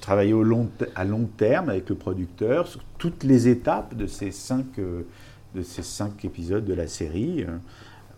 travaillé, 0.00 0.32
au 0.32 0.42
long, 0.42 0.68
à 0.96 1.04
long 1.04 1.28
terme 1.36 1.68
avec 1.68 1.88
le 1.88 1.94
producteur 1.94 2.66
sur 2.66 2.80
toutes 2.98 3.22
les 3.22 3.46
étapes 3.46 3.94
de 3.94 4.06
ces 4.08 4.32
cinq, 4.32 4.66
euh, 4.80 5.02
de 5.54 5.62
ces 5.62 5.82
cinq 5.82 6.24
épisodes 6.24 6.64
de 6.64 6.74
la 6.74 6.86
série. 6.88 7.44
euh, 7.44 7.56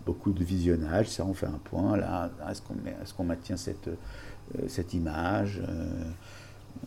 beaucoup 0.06 0.32
de 0.32 0.44
visionnage, 0.44 1.08
ça 1.08 1.24
on 1.26 1.32
fait 1.32 1.46
un 1.46 1.58
point. 1.64 1.96
Là, 1.96 2.30
est-ce 2.50 2.60
qu'on 2.60 2.74
est-ce 3.02 3.14
qu'on 3.14 3.24
maintient 3.24 3.56
cette, 3.56 3.88
euh, 3.88 4.62
cette 4.68 4.92
image 4.92 5.62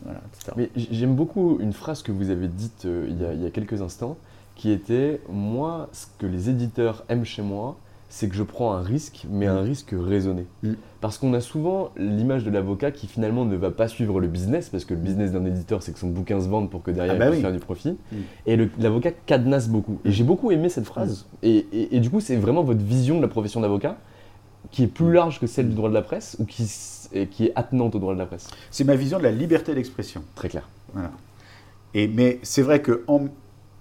voilà. 0.04 0.20
Mais 0.56 0.70
j'aime 0.76 1.14
beaucoup 1.16 1.58
une 1.60 1.72
phrase 1.72 2.02
que 2.02 2.12
vous 2.12 2.30
avez 2.30 2.46
dite 2.46 2.84
il, 2.84 3.20
y 3.20 3.24
a, 3.24 3.32
il 3.32 3.42
y 3.42 3.46
a 3.46 3.50
quelques 3.50 3.82
instants, 3.82 4.16
qui 4.58 4.70
était 4.70 5.22
Moi, 5.30 5.88
ce 5.92 6.04
que 6.18 6.26
les 6.26 6.50
éditeurs 6.50 7.04
aiment 7.08 7.24
chez 7.24 7.40
moi, 7.42 7.76
c'est 8.10 8.28
que 8.28 8.34
je 8.34 8.42
prends 8.42 8.72
un 8.72 8.80
risque, 8.82 9.26
mais 9.30 9.46
un 9.46 9.60
risque 9.60 9.94
raisonné. 9.98 10.46
Mm. 10.62 10.72
Parce 11.00 11.18
qu'on 11.18 11.32
a 11.34 11.40
souvent 11.40 11.90
l'image 11.96 12.42
de 12.42 12.50
l'avocat 12.50 12.90
qui 12.90 13.06
finalement 13.06 13.44
ne 13.44 13.54
va 13.54 13.70
pas 13.70 13.86
suivre 13.86 14.18
le 14.18 14.26
business, 14.28 14.68
parce 14.70 14.84
que 14.86 14.94
le 14.94 15.00
business 15.00 15.30
d'un 15.32 15.44
éditeur, 15.44 15.82
c'est 15.82 15.92
que 15.92 15.98
son 15.98 16.08
bouquin 16.08 16.40
se 16.40 16.48
vende 16.48 16.70
pour 16.70 16.82
que 16.82 16.90
derrière 16.90 17.14
Ah 17.16 17.18
bah 17.18 17.24
il 17.26 17.30
puisse 17.30 17.38
oui. 17.38 17.42
faire 17.42 17.52
du 17.52 17.58
profit. 17.60 17.90
Mm. 18.10 18.16
Et 18.46 18.56
l'avocat 18.78 19.10
cadenasse 19.26 19.68
beaucoup. 19.68 19.98
Et 20.04 20.10
j'ai 20.10 20.24
beaucoup 20.24 20.50
aimé 20.50 20.68
cette 20.70 20.86
phrase. 20.86 21.26
Et, 21.42 21.66
et- 21.72 21.96
et 21.96 22.00
du 22.00 22.10
coup, 22.10 22.20
c'est 22.20 22.36
vraiment 22.36 22.62
votre 22.62 22.82
vision 22.82 23.16
de 23.16 23.22
la 23.22 23.28
profession 23.28 23.60
d'avocat 23.60 23.96
qui 24.70 24.82
est 24.84 24.86
Mm. 24.86 24.90
plus 24.90 25.12
large 25.12 25.38
que 25.40 25.46
celle 25.46 25.68
du 25.68 25.74
droit 25.74 25.88
de 25.90 25.94
la 25.94 26.02
presse 26.02 26.36
ou 26.40 26.46
qui, 26.46 26.64
qui 27.30 27.44
est 27.46 27.52
attenante 27.56 27.94
au 27.94 27.98
droit 27.98 28.14
de 28.14 28.18
la 28.18 28.26
presse? 28.26 28.48
C'est 28.70 28.84
ma 28.84 28.96
vision 28.96 29.18
de 29.18 29.22
la 29.24 29.30
liberté 29.32 29.74
d'expression. 29.74 30.22
Très 30.34 30.48
clair. 30.48 30.66
Voilà. 30.94 31.10
Et, 31.94 32.08
mais 32.08 32.38
c'est 32.42 32.62
vrai 32.62 32.80
que 32.82 33.04
en, 33.06 33.26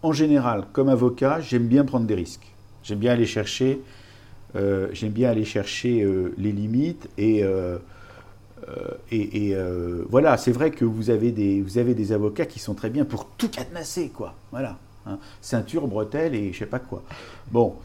en 0.03 0.11
général, 0.11 0.65
comme 0.73 0.89
avocat, 0.89 1.41
j'aime 1.41 1.67
bien 1.67 1.85
prendre 1.85 2.05
des 2.05 2.15
risques. 2.15 2.53
J'aime 2.83 2.99
bien 2.99 3.13
aller 3.13 3.25
chercher, 3.25 3.81
euh, 4.55 4.87
bien 5.03 5.29
aller 5.29 5.45
chercher 5.45 6.01
euh, 6.03 6.33
les 6.37 6.51
limites 6.51 7.09
et, 7.17 7.43
euh, 7.43 7.77
et, 9.11 9.55
voilà, 10.09 10.37
c'est 10.37 10.51
vrai 10.51 10.71
que 10.71 10.85
vous 10.85 11.09
avez, 11.09 11.31
des, 11.31 12.11
avocats 12.11 12.45
qui 12.45 12.59
sont 12.59 12.73
très 12.73 12.89
bien 12.89 13.05
pour 13.05 13.25
tout 13.37 13.49
cadenasser, 13.49 14.09
quoi. 14.09 14.35
Voilà. 14.51 14.77
Hein. 15.05 15.19
Ceinture, 15.41 15.87
bretelle 15.87 16.35
et 16.35 16.53
je 16.53 16.59
sais 16.59 16.65
pas 16.65 16.79
quoi. 16.79 17.03
Bon, 17.51 17.75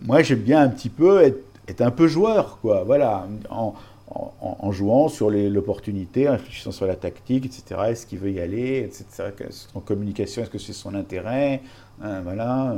moi 0.00 0.22
j'aime 0.22 0.40
bien 0.40 0.62
un 0.62 0.68
petit 0.68 0.90
peu 0.90 1.22
être, 1.22 1.80
un 1.80 1.90
peu 1.90 2.06
joueur, 2.06 2.58
quoi. 2.60 2.84
Voilà. 2.84 3.26
En, 4.08 4.72
jouant 4.72 5.08
sur 5.08 5.30
l'opportunité, 5.30 6.28
en 6.28 6.32
réfléchissant 6.32 6.72
sur 6.72 6.86
la 6.86 6.96
tactique, 6.96 7.46
etc. 7.46 7.80
Est-ce 7.88 8.06
qu'il 8.06 8.18
veut 8.18 8.30
y 8.30 8.40
aller, 8.40 8.80
etc. 8.80 9.30
En 9.74 9.80
communication, 9.80 10.42
est-ce 10.42 10.50
que 10.50 10.58
c'est 10.58 10.72
son 10.72 10.94
intérêt 10.94 11.62
hein, 12.02 12.20
Voilà. 12.22 12.74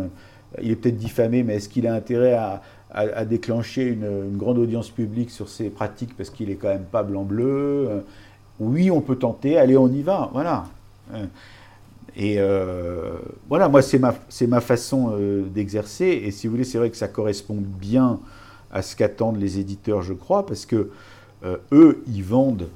Il 0.63 0.71
est 0.71 0.77
peut-être 0.77 0.97
diffamé, 0.97 1.43
mais 1.43 1.57
est-ce 1.57 1.69
qu'il 1.69 1.87
a 1.87 1.95
intérêt 1.95 2.35
à, 2.35 3.25
déclencher 3.25 3.83
une, 3.83 4.37
grande 4.37 4.59
audience 4.59 4.91
publique 4.91 5.31
sur 5.31 5.49
ses 5.49 5.69
pratiques 5.71 6.17
parce 6.17 6.31
qu'il 6.31 6.51
est 6.51 6.55
quand 6.55 6.69
même 6.69 6.85
pas 6.85 7.03
blanc-bleu 7.03 8.05
Oui, 8.61 8.91
on 8.93 9.01
peut 9.01 9.17
tenter, 9.17 9.59
allez, 9.59 9.77
on 9.77 9.89
y 9.89 10.03
va. 10.03 10.31
Voilà. 10.33 10.67
Et 12.17 12.37
euh, 12.39 13.17
voilà, 13.49 13.69
moi, 13.69 13.83
c'est 13.83 13.99
ma, 13.99 14.61
façon 14.61 15.13
euh, 15.13 15.43
d'exercer. 15.43 16.23
Et 16.25 16.31
si 16.31 16.47
vous 16.47 16.53
voulez, 16.53 16.65
c'est 16.65 16.79
vrai 16.79 16.91
que 16.91 16.97
ça 16.97 17.09
correspond 17.09 17.59
bien 17.61 18.21
à 18.75 18.83
ce 18.83 18.97
qu'attendent 18.97 19.39
les 19.39 19.59
éditeurs, 19.59 20.03
je 20.03 20.13
crois, 20.13 20.45
parce 20.45 20.67
que 20.67 20.91
euh, 21.45 21.57
eux, 21.73 22.03
ils 22.09 22.25
vendent 22.25 22.69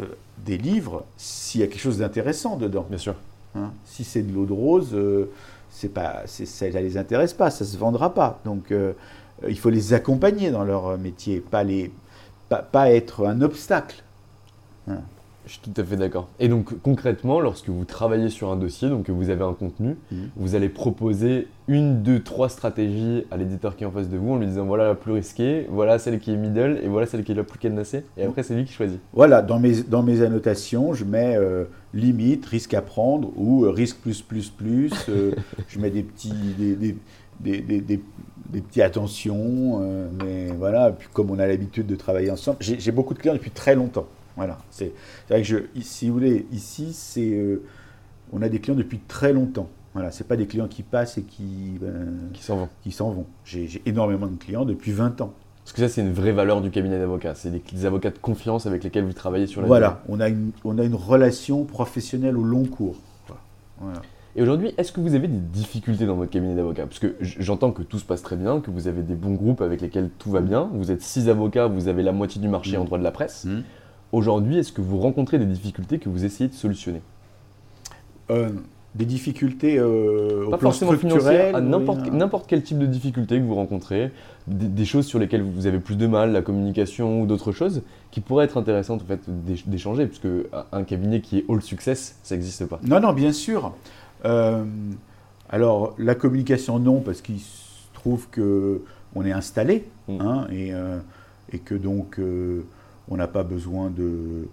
euh, 0.00 0.06
des 0.38 0.56
livres 0.56 1.04
s'il 1.18 1.60
y 1.60 1.64
a 1.64 1.66
quelque 1.66 1.80
chose 1.80 1.98
d'intéressant 1.98 2.56
dedans. 2.56 2.86
Bien 2.88 2.98
sûr. 2.98 3.14
Hein? 3.54 3.70
si 3.86 4.04
c'est 4.04 4.22
de 4.22 4.34
l'eau 4.34 4.44
de 4.44 4.52
rose, 4.52 4.90
euh, 4.92 5.30
c'est 5.70 5.88
pas, 5.88 6.22
ça 6.26 6.66
ne 6.66 6.78
les 6.78 6.98
intéresse 6.98 7.32
pas, 7.32 7.50
ça 7.50 7.64
ne 7.64 7.70
se 7.70 7.76
vendra 7.76 8.12
pas. 8.12 8.40
Donc 8.44 8.72
il 9.46 9.58
faut 9.58 9.70
les 9.70 9.94
accompagner 9.94 10.50
dans 10.50 10.64
leur 10.64 10.98
métier, 10.98 11.40
pas, 11.40 11.64
les, 11.64 11.90
pas, 12.48 12.90
être 12.90 13.26
un 13.26 13.40
obstacle. 13.42 14.02
Hein? 14.88 15.00
Je 15.46 15.52
suis 15.52 15.60
tout 15.60 15.80
à 15.80 15.84
fait 15.84 15.96
d'accord. 15.96 16.28
Et 16.40 16.48
donc 16.48 16.82
concrètement, 16.82 17.38
lorsque 17.40 17.68
vous 17.68 17.84
travaillez 17.84 18.30
sur 18.30 18.50
un 18.50 18.56
dossier, 18.56 18.88
donc 18.88 19.04
que 19.04 19.12
vous 19.12 19.30
avez 19.30 19.44
un 19.44 19.52
contenu, 19.52 19.96
mhm. 20.10 20.30
vous 20.34 20.56
allez 20.56 20.68
proposer 20.68 21.46
une, 21.68 22.02
deux, 22.02 22.20
trois 22.20 22.48
stratégies 22.48 23.24
à 23.30 23.36
l'éditeur 23.36 23.76
qui 23.76 23.84
est 23.84 23.86
en 23.86 23.92
face 23.92 24.08
de 24.08 24.16
vous 24.16 24.32
en 24.32 24.38
lui 24.38 24.46
disant 24.46 24.64
voilà 24.64 24.88
la 24.88 24.94
plus 24.96 25.12
risquée, 25.12 25.66
voilà 25.70 26.00
celle 26.00 26.18
qui 26.18 26.32
est 26.32 26.36
middle 26.36 26.80
et 26.82 26.88
voilà 26.88 27.06
celle 27.06 27.22
qui 27.22 27.30
est 27.30 27.36
la 27.36 27.44
plus 27.44 27.60
cadenassée. 27.60 28.04
Et 28.16 28.24
après, 28.24 28.42
c'est 28.42 28.54
lui 28.54 28.64
qui 28.64 28.72
choisit. 28.72 28.98
Voilà, 29.12 29.40
dans 29.40 29.60
mes, 29.60 29.82
dans 29.82 30.02
mes 30.02 30.22
annotations, 30.22 30.94
je 30.94 31.04
mets 31.04 31.36
euh, 31.36 31.64
limite, 31.94 32.44
risque 32.46 32.74
à 32.74 32.82
prendre 32.82 33.30
ou 33.36 33.64
euh, 33.64 33.70
risque 33.70 33.98
plus, 33.98 34.22
plus, 34.22 34.50
plus. 34.50 34.92
Euh, 35.08 35.30
je 35.68 35.78
mets 35.78 35.90
des 35.90 36.02
petits. 36.02 36.32
Des, 36.58 36.74
des, 36.74 36.96
des, 37.38 37.80
des, 37.80 38.00
petits 38.62 38.80
attentions, 38.80 40.08
mais 40.24 40.46
voilà, 40.56 40.90
puis 40.92 41.08
comme 41.12 41.30
on 41.30 41.38
a 41.38 41.46
l'habitude 41.46 41.86
de 41.86 41.96
travailler 41.96 42.30
ensemble, 42.30 42.56
j'ai 42.60 42.92
beaucoup 42.92 43.12
de 43.12 43.18
clients 43.18 43.34
depuis 43.34 43.50
très 43.50 43.74
longtemps. 43.74 44.06
Voilà. 44.36 44.58
C'est 44.70 44.92
vrai 45.28 45.42
que 45.42 45.48
je, 45.48 45.56
si 45.80 46.08
vous 46.08 46.14
voulez, 46.14 46.46
ici, 46.52 46.92
c'est, 46.92 47.32
euh, 47.32 47.62
on 48.32 48.42
a 48.42 48.48
des 48.48 48.60
clients 48.60 48.76
depuis 48.76 48.98
très 48.98 49.32
longtemps. 49.32 49.68
Voilà, 49.94 50.10
c'est 50.10 50.28
pas 50.28 50.36
des 50.36 50.46
clients 50.46 50.68
qui 50.68 50.82
passent 50.82 51.16
et 51.16 51.22
qui 51.22 51.78
ben, 51.80 52.30
qui 52.34 52.42
s'en 52.42 52.56
vont. 52.56 52.68
Qui 52.82 52.92
s'en 52.92 53.10
vont. 53.10 53.26
J'ai 53.44 53.80
énormément 53.86 54.26
de 54.26 54.36
clients 54.36 54.66
depuis 54.66 54.92
20 54.92 55.22
ans. 55.22 55.32
Parce 55.64 55.72
que 55.72 55.80
ça, 55.80 55.88
c'est 55.88 56.02
une 56.02 56.12
vraie 56.12 56.32
valeur 56.32 56.60
du 56.60 56.70
cabinet 56.70 56.98
d'avocats. 56.98 57.34
C'est 57.34 57.50
des, 57.50 57.86
avocats 57.86 58.10
de 58.10 58.18
confiance 58.18 58.66
avec 58.66 58.84
lesquels 58.84 59.04
vous 59.04 59.14
travaillez 59.14 59.46
sur 59.46 59.62
la 59.62 59.66
Voilà, 59.66 60.02
on 60.08 60.20
a, 60.20 60.28
une, 60.28 60.52
on 60.64 60.78
a 60.78 60.84
une 60.84 60.94
relation 60.94 61.64
professionnelle 61.64 62.36
au 62.36 62.44
long 62.44 62.64
cours. 62.64 62.96
Voilà. 63.80 64.00
Et 64.36 64.42
aujourd'hui, 64.42 64.74
est-ce 64.76 64.92
que 64.92 65.00
vous 65.00 65.14
avez 65.14 65.28
des 65.28 65.38
difficultés 65.38 66.04
dans 66.04 66.14
votre 66.14 66.30
cabinet 66.30 66.54
d'avocats? 66.54 66.86
Parce 66.86 66.98
que 66.98 67.16
j'entends 67.20 67.72
que 67.72 67.82
tout 67.82 67.98
se 67.98 68.04
passe 68.04 68.22
très 68.22 68.36
bien, 68.36 68.60
que 68.60 68.70
vous 68.70 68.86
avez 68.86 69.02
des 69.02 69.14
bons 69.14 69.32
groupes 69.32 69.62
avec 69.62 69.80
lesquels 69.80 70.10
tout 70.18 70.30
va 70.30 70.42
bien. 70.42 70.68
Vous 70.74 70.90
êtes 70.90 71.00
six 71.00 71.30
avocats, 71.30 71.68
vous 71.68 71.88
avez 71.88 72.02
la 72.02 72.12
moitié 72.12 72.40
du 72.40 72.48
marché 72.48 72.76
mmh. 72.76 72.80
en 72.82 72.84
droit 72.84 72.98
de 72.98 73.02
la 73.02 73.12
presse. 73.12 73.46
Mmh. 73.46 73.60
Aujourd'hui, 74.16 74.56
est-ce 74.56 74.72
que 74.72 74.80
vous 74.80 74.98
rencontrez 74.98 75.38
des 75.38 75.44
difficultés 75.44 75.98
que 75.98 76.08
vous 76.08 76.24
essayez 76.24 76.48
de 76.48 76.54
solutionner 76.54 77.02
euh, 78.30 78.48
Des 78.94 79.04
difficultés 79.04 79.78
euh, 79.78 80.48
Pas 80.48 80.56
forcément 80.56 80.92
financières, 80.92 81.54
à 81.54 81.60
n'importe 81.60 82.46
quel 82.48 82.62
type 82.62 82.78
de 82.78 82.86
difficulté 82.86 83.38
que 83.38 83.44
vous 83.44 83.54
rencontrez, 83.54 84.10
des, 84.46 84.86
choses 84.86 85.04
sur 85.04 85.18
lesquelles 85.18 85.42
vous 85.42 85.66
avez 85.66 85.80
plus 85.80 85.96
de 85.96 86.06
mal, 86.06 86.32
la 86.32 86.40
communication 86.40 87.20
ou 87.20 87.26
d'autres 87.26 87.52
choses, 87.52 87.82
qui 88.10 88.22
pourraient 88.22 88.46
être 88.46 88.56
intéressantes 88.56 89.02
en 89.02 89.04
fait, 89.04 89.20
d'échanger, 89.66 90.06
puisque 90.06 90.28
un 90.72 90.84
cabinet 90.84 91.20
qui 91.20 91.36
est 91.36 91.44
all 91.50 91.60
success, 91.60 92.18
ça 92.22 92.36
n'existe 92.36 92.64
pas. 92.64 92.80
Non, 92.84 93.00
non, 93.00 93.12
bien 93.12 93.34
sûr. 93.34 93.74
Euh, 94.24 94.64
alors, 95.50 95.94
la 95.98 96.14
communication, 96.14 96.78
non, 96.78 97.00
parce 97.00 97.20
qu'il 97.20 97.40
se 97.40 97.92
trouve 97.92 98.28
qu'on 98.30 99.26
est 99.26 99.32
installé, 99.32 99.84
mm. 100.08 100.20
hein, 100.22 100.46
et, 100.50 100.72
et, 101.52 101.58
que 101.58 101.74
donc 101.74 102.18
on 103.08 103.16
n'a 103.16 103.28
pas 103.28 103.42
besoin 103.42 103.90
de, 103.90 104.48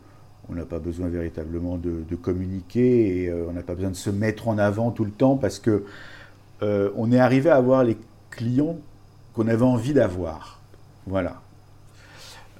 on 0.49 0.53
n'a 0.53 0.65
pas 0.65 0.79
besoin 0.79 1.07
véritablement 1.07 1.77
de, 1.77 2.15
communiquer 2.15 3.23
et 3.23 3.29
euh, 3.29 3.47
on 3.49 3.53
n'a 3.53 3.63
pas 3.63 3.75
besoin 3.75 3.89
de 3.89 3.95
se 3.95 4.09
mettre 4.09 4.47
en 4.47 4.57
avant 4.57 4.91
tout 4.91 5.05
le 5.05 5.11
temps 5.11 5.35
parce 5.35 5.59
que 5.59 5.83
euh, 6.61 6.91
on 6.95 7.11
est 7.11 7.19
arrivé 7.19 7.49
à 7.49 7.55
avoir 7.55 7.83
les 7.83 7.97
clients 8.29 8.77
qu'on 9.33 9.47
avait 9.47 9.63
envie 9.63 9.93
d'avoir. 9.93 10.59
Voilà. 11.07 11.41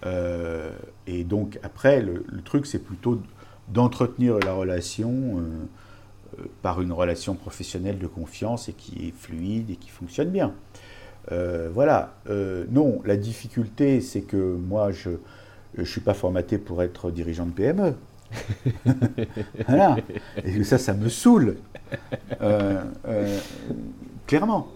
Euh, 0.06 0.72
et 1.08 1.24
donc 1.24 1.60
après, 1.64 2.02
le, 2.02 2.24
truc, 2.44 2.66
c'est 2.66 2.80
plutôt 2.80 3.22
d'entretenir 3.70 4.40
la 4.40 4.54
relation 4.54 5.42
par 6.62 6.82
une 6.82 6.92
relation 6.92 7.36
professionnelle 7.36 8.00
de 8.00 8.08
confiance 8.08 8.68
et 8.68 8.74
qui 8.74 9.08
est 9.08 9.14
fluide 9.16 9.70
et 9.70 9.76
qui 9.76 9.90
fonctionne 9.90 10.30
bien. 10.30 10.54
voilà. 11.30 12.16
non, 12.70 13.02
la 13.06 13.16
difficulté, 13.16 14.02
c'est 14.02 14.22
que 14.22 14.56
moi, 14.56 14.92
je, 14.92 15.12
je 15.76 15.82
ne 15.82 15.86
suis 15.86 16.02
pas 16.02 16.14
formaté 16.14 16.58
pour 16.58 16.84
être 16.84 17.12
dirigeant 17.12 17.46
de 17.46 17.52
PME. 17.52 17.96
voilà. 19.68 19.98
Et 20.44 20.64
ça, 20.64 20.78
ça 20.78 20.94
me 20.94 21.10
saoule. 21.10 21.58
Euh, 22.42 22.84
euh, 23.08 23.40
clairement. 24.28 24.70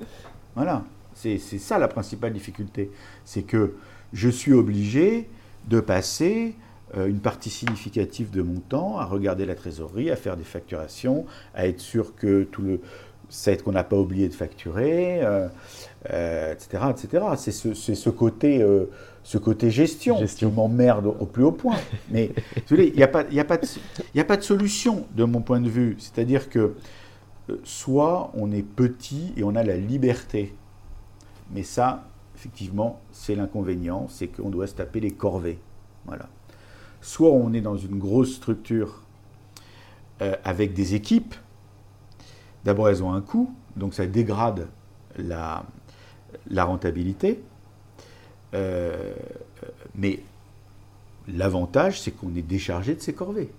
Voilà. 0.55 0.83
C'est 1.15 1.39
ça 1.39 1.79
la 1.79 1.87
principale 1.87 2.33
difficulté. 2.33 2.91
C'est 3.25 3.41
que 3.41 3.75
je 4.13 4.29
suis 4.29 4.53
obligé 4.53 5.27
de 5.67 5.79
passer 5.79 6.55
euh, 6.95 7.07
une 7.07 7.19
partie 7.19 7.49
significative 7.49 8.29
de 8.29 8.41
mon 8.41 8.59
temps 8.59 8.97
à 8.97 9.05
regarder 9.05 9.45
la 9.45 9.55
trésorerie, 9.55 10.09
à 10.09 10.15
faire 10.15 10.37
des 10.37 10.43
facturations, 10.43 11.25
à 11.53 11.67
être 11.67 11.81
sûr 11.81 12.15
que 12.15 12.43
tout 12.43 12.61
le, 12.61 12.79
ça 13.29 13.55
qu'on 13.57 13.71
n'a 13.71 13.83
pas 13.83 13.97
oublié 13.97 14.29
de 14.29 14.33
facturer, 14.33 15.21
etc., 16.05 16.83
etc. 16.89 17.25
C'est 17.35 17.51
ce, 17.51 17.73
ce, 17.73 18.09
côté 18.09 18.65
ce 19.27 19.37
côté 19.37 19.69
gestion, 19.69 20.17
gestion. 20.19 20.49
qui 20.49 20.55
m'emmerde 20.55 21.07
au 21.07 21.25
plus 21.25 21.43
haut 21.43 21.51
point. 21.51 21.75
Mais 22.09 22.31
il 22.71 22.93
n'y 22.93 23.03
a, 23.03 23.09
pas, 23.09 23.25
a, 23.29 23.43
pas 23.43 23.57
a 24.15 24.23
pas 24.23 24.37
de 24.37 24.41
solution 24.41 25.05
de 25.17 25.25
mon 25.25 25.41
point 25.41 25.59
de 25.59 25.67
vue. 25.67 25.97
C'est-à-dire 25.99 26.49
que 26.49 26.75
euh, 27.49 27.59
soit 27.65 28.31
on 28.35 28.53
est 28.53 28.63
petit 28.63 29.33
et 29.35 29.43
on 29.43 29.55
a 29.55 29.63
la 29.63 29.75
liberté, 29.75 30.55
mais 31.51 31.63
ça, 31.63 32.05
effectivement, 32.37 33.01
c'est 33.11 33.35
l'inconvénient, 33.35 34.07
c'est 34.07 34.27
qu'on 34.27 34.49
doit 34.49 34.65
se 34.65 34.75
taper 34.75 35.01
les 35.01 35.11
corvées. 35.11 35.59
Voilà. 36.05 36.29
Soit 37.01 37.31
on 37.31 37.51
est 37.51 37.59
dans 37.59 37.75
une 37.77 37.99
grosse 37.99 38.33
structure 38.33 39.03
euh, 40.21 40.37
avec 40.45 40.73
des 40.73 40.95
équipes. 40.95 41.35
D'abord, 42.67 42.89
elles 42.89 43.01
ont 43.01 43.13
un 43.13 43.21
coût, 43.21 43.55
donc 43.77 43.93
ça 43.93 44.05
dégrade 44.05 44.67
la, 45.17 45.63
la 46.49 46.65
rentabilité. 46.65 47.41
Euh, 48.53 49.13
mais 49.95 50.19
l'avantage, 51.29 52.01
c'est 52.01 52.11
qu'on 52.11 52.35
est 52.35 52.41
déchargé 52.41 52.93
de 52.93 52.99
ses 52.99 53.13
corvées. 53.13 53.49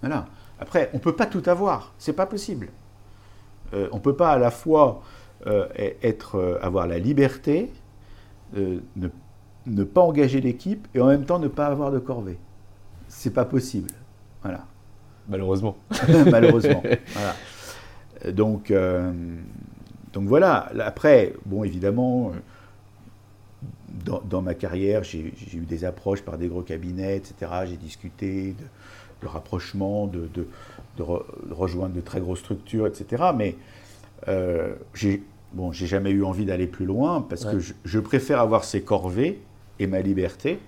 Voilà. 0.00 0.26
Après, 0.60 0.90
on 0.92 0.98
ne 0.98 1.02
peut 1.02 1.16
pas 1.16 1.26
tout 1.26 1.42
avoir, 1.46 1.92
c'est 1.98 2.12
pas 2.12 2.26
possible. 2.26 2.68
Euh, 3.74 3.88
on 3.90 3.96
ne 3.96 4.00
peut 4.00 4.14
pas 4.14 4.30
à 4.30 4.38
la 4.38 4.52
fois 4.52 5.02
euh, 5.48 5.66
être, 6.00 6.60
avoir 6.62 6.86
la 6.86 7.00
liberté, 7.00 7.68
ne, 8.54 8.78
ne, 9.66 9.82
pas 9.82 10.02
engager 10.02 10.40
l'équipe 10.40 10.86
et 10.94 11.00
en 11.00 11.08
même 11.08 11.24
temps 11.24 11.40
ne 11.40 11.48
pas 11.48 11.66
avoir 11.66 11.90
de 11.90 11.98
corvée. 11.98 12.38
C'est 13.08 13.34
pas 13.34 13.44
possible. 13.44 13.90
Voilà. 14.40 14.66
Malheureusement. 15.28 15.76
Malheureusement. 16.30 16.80
voilà. 17.12 17.34
Donc, 18.28 18.72
donc 20.12 20.24
voilà. 20.28 20.70
Après, 20.80 21.34
bon, 21.46 21.64
évidemment, 21.64 22.32
dans, 24.04 24.42
ma 24.42 24.54
carrière, 24.54 25.04
j'ai 25.04 25.32
eu 25.54 25.60
des 25.60 25.84
approches 25.84 26.22
par 26.22 26.38
des 26.38 26.48
gros 26.48 26.62
cabinets, 26.62 27.16
etc. 27.16 27.50
J'ai 27.66 27.76
discuté 27.76 28.54
de, 29.22 29.26
rapprochement, 29.26 30.06
de, 30.06 30.28
rejoindre 31.50 31.94
de 31.94 32.00
très 32.00 32.20
grosses 32.20 32.40
structures, 32.40 32.86
etc. 32.86 33.24
Mais 33.36 33.56
euh, 34.28 34.74
j'ai 34.94 35.22
bon, 35.52 35.72
jamais 35.72 36.10
eu 36.10 36.24
envie 36.24 36.44
d'aller 36.44 36.66
plus 36.66 36.86
loin 36.86 37.20
parce 37.20 37.44
que 37.44 37.58
je, 37.58 37.98
préfère 37.98 38.40
avoir 38.40 38.64
ces 38.64 38.82
corvées 38.82 39.40
et 39.78 39.86
ma 39.86 40.00
liberté 40.00 40.58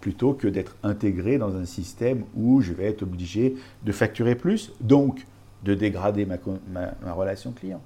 plutôt 0.00 0.32
que 0.32 0.46
d'être 0.46 0.76
intégré 0.84 1.38
dans 1.38 1.56
un 1.56 1.64
système 1.64 2.22
où 2.36 2.60
je 2.60 2.72
vais 2.72 2.84
être 2.84 3.02
obligé 3.02 3.56
de 3.84 3.90
facturer 3.92 4.36
plus, 4.36 4.72
donc 4.80 5.26
de 5.64 5.74
dégrader 5.74 6.26
ma, 6.26 7.12
relation 7.12 7.52
client. 7.52 7.80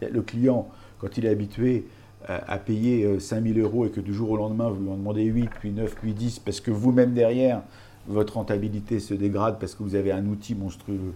Le 0.00 0.22
client, 0.22 0.68
quand 0.98 1.16
il 1.16 1.26
est 1.26 1.30
habitué 1.30 1.86
à, 2.26 2.52
à 2.52 2.58
payer 2.58 3.04
euh, 3.04 3.18
5000 3.18 3.58
euros 3.58 3.86
et 3.86 3.90
que 3.90 4.00
du 4.00 4.12
jour 4.14 4.30
au 4.30 4.36
lendemain, 4.36 4.68
vous 4.68 4.82
lui 4.82 4.90
en 4.90 4.96
demandez 4.96 5.24
8, 5.24 5.50
puis 5.60 5.70
9, 5.70 5.94
puis 5.96 6.12
10, 6.12 6.40
parce 6.40 6.60
que 6.60 6.70
vous-même 6.70 7.14
derrière, 7.14 7.62
votre 8.06 8.34
rentabilité 8.34 9.00
se 9.00 9.14
dégrade 9.14 9.58
parce 9.58 9.74
que 9.74 9.82
vous 9.82 9.94
avez 9.94 10.12
un 10.12 10.26
outil 10.26 10.54
monstrueux 10.54 11.14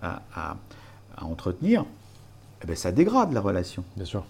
à 0.00 0.56
entretenir, 1.20 1.84
eh 2.62 2.66
ben, 2.66 2.76
ça 2.76 2.92
dégrade 2.92 3.32
la 3.32 3.40
relation. 3.40 3.84
Bien 3.96 4.04
sûr. 4.04 4.24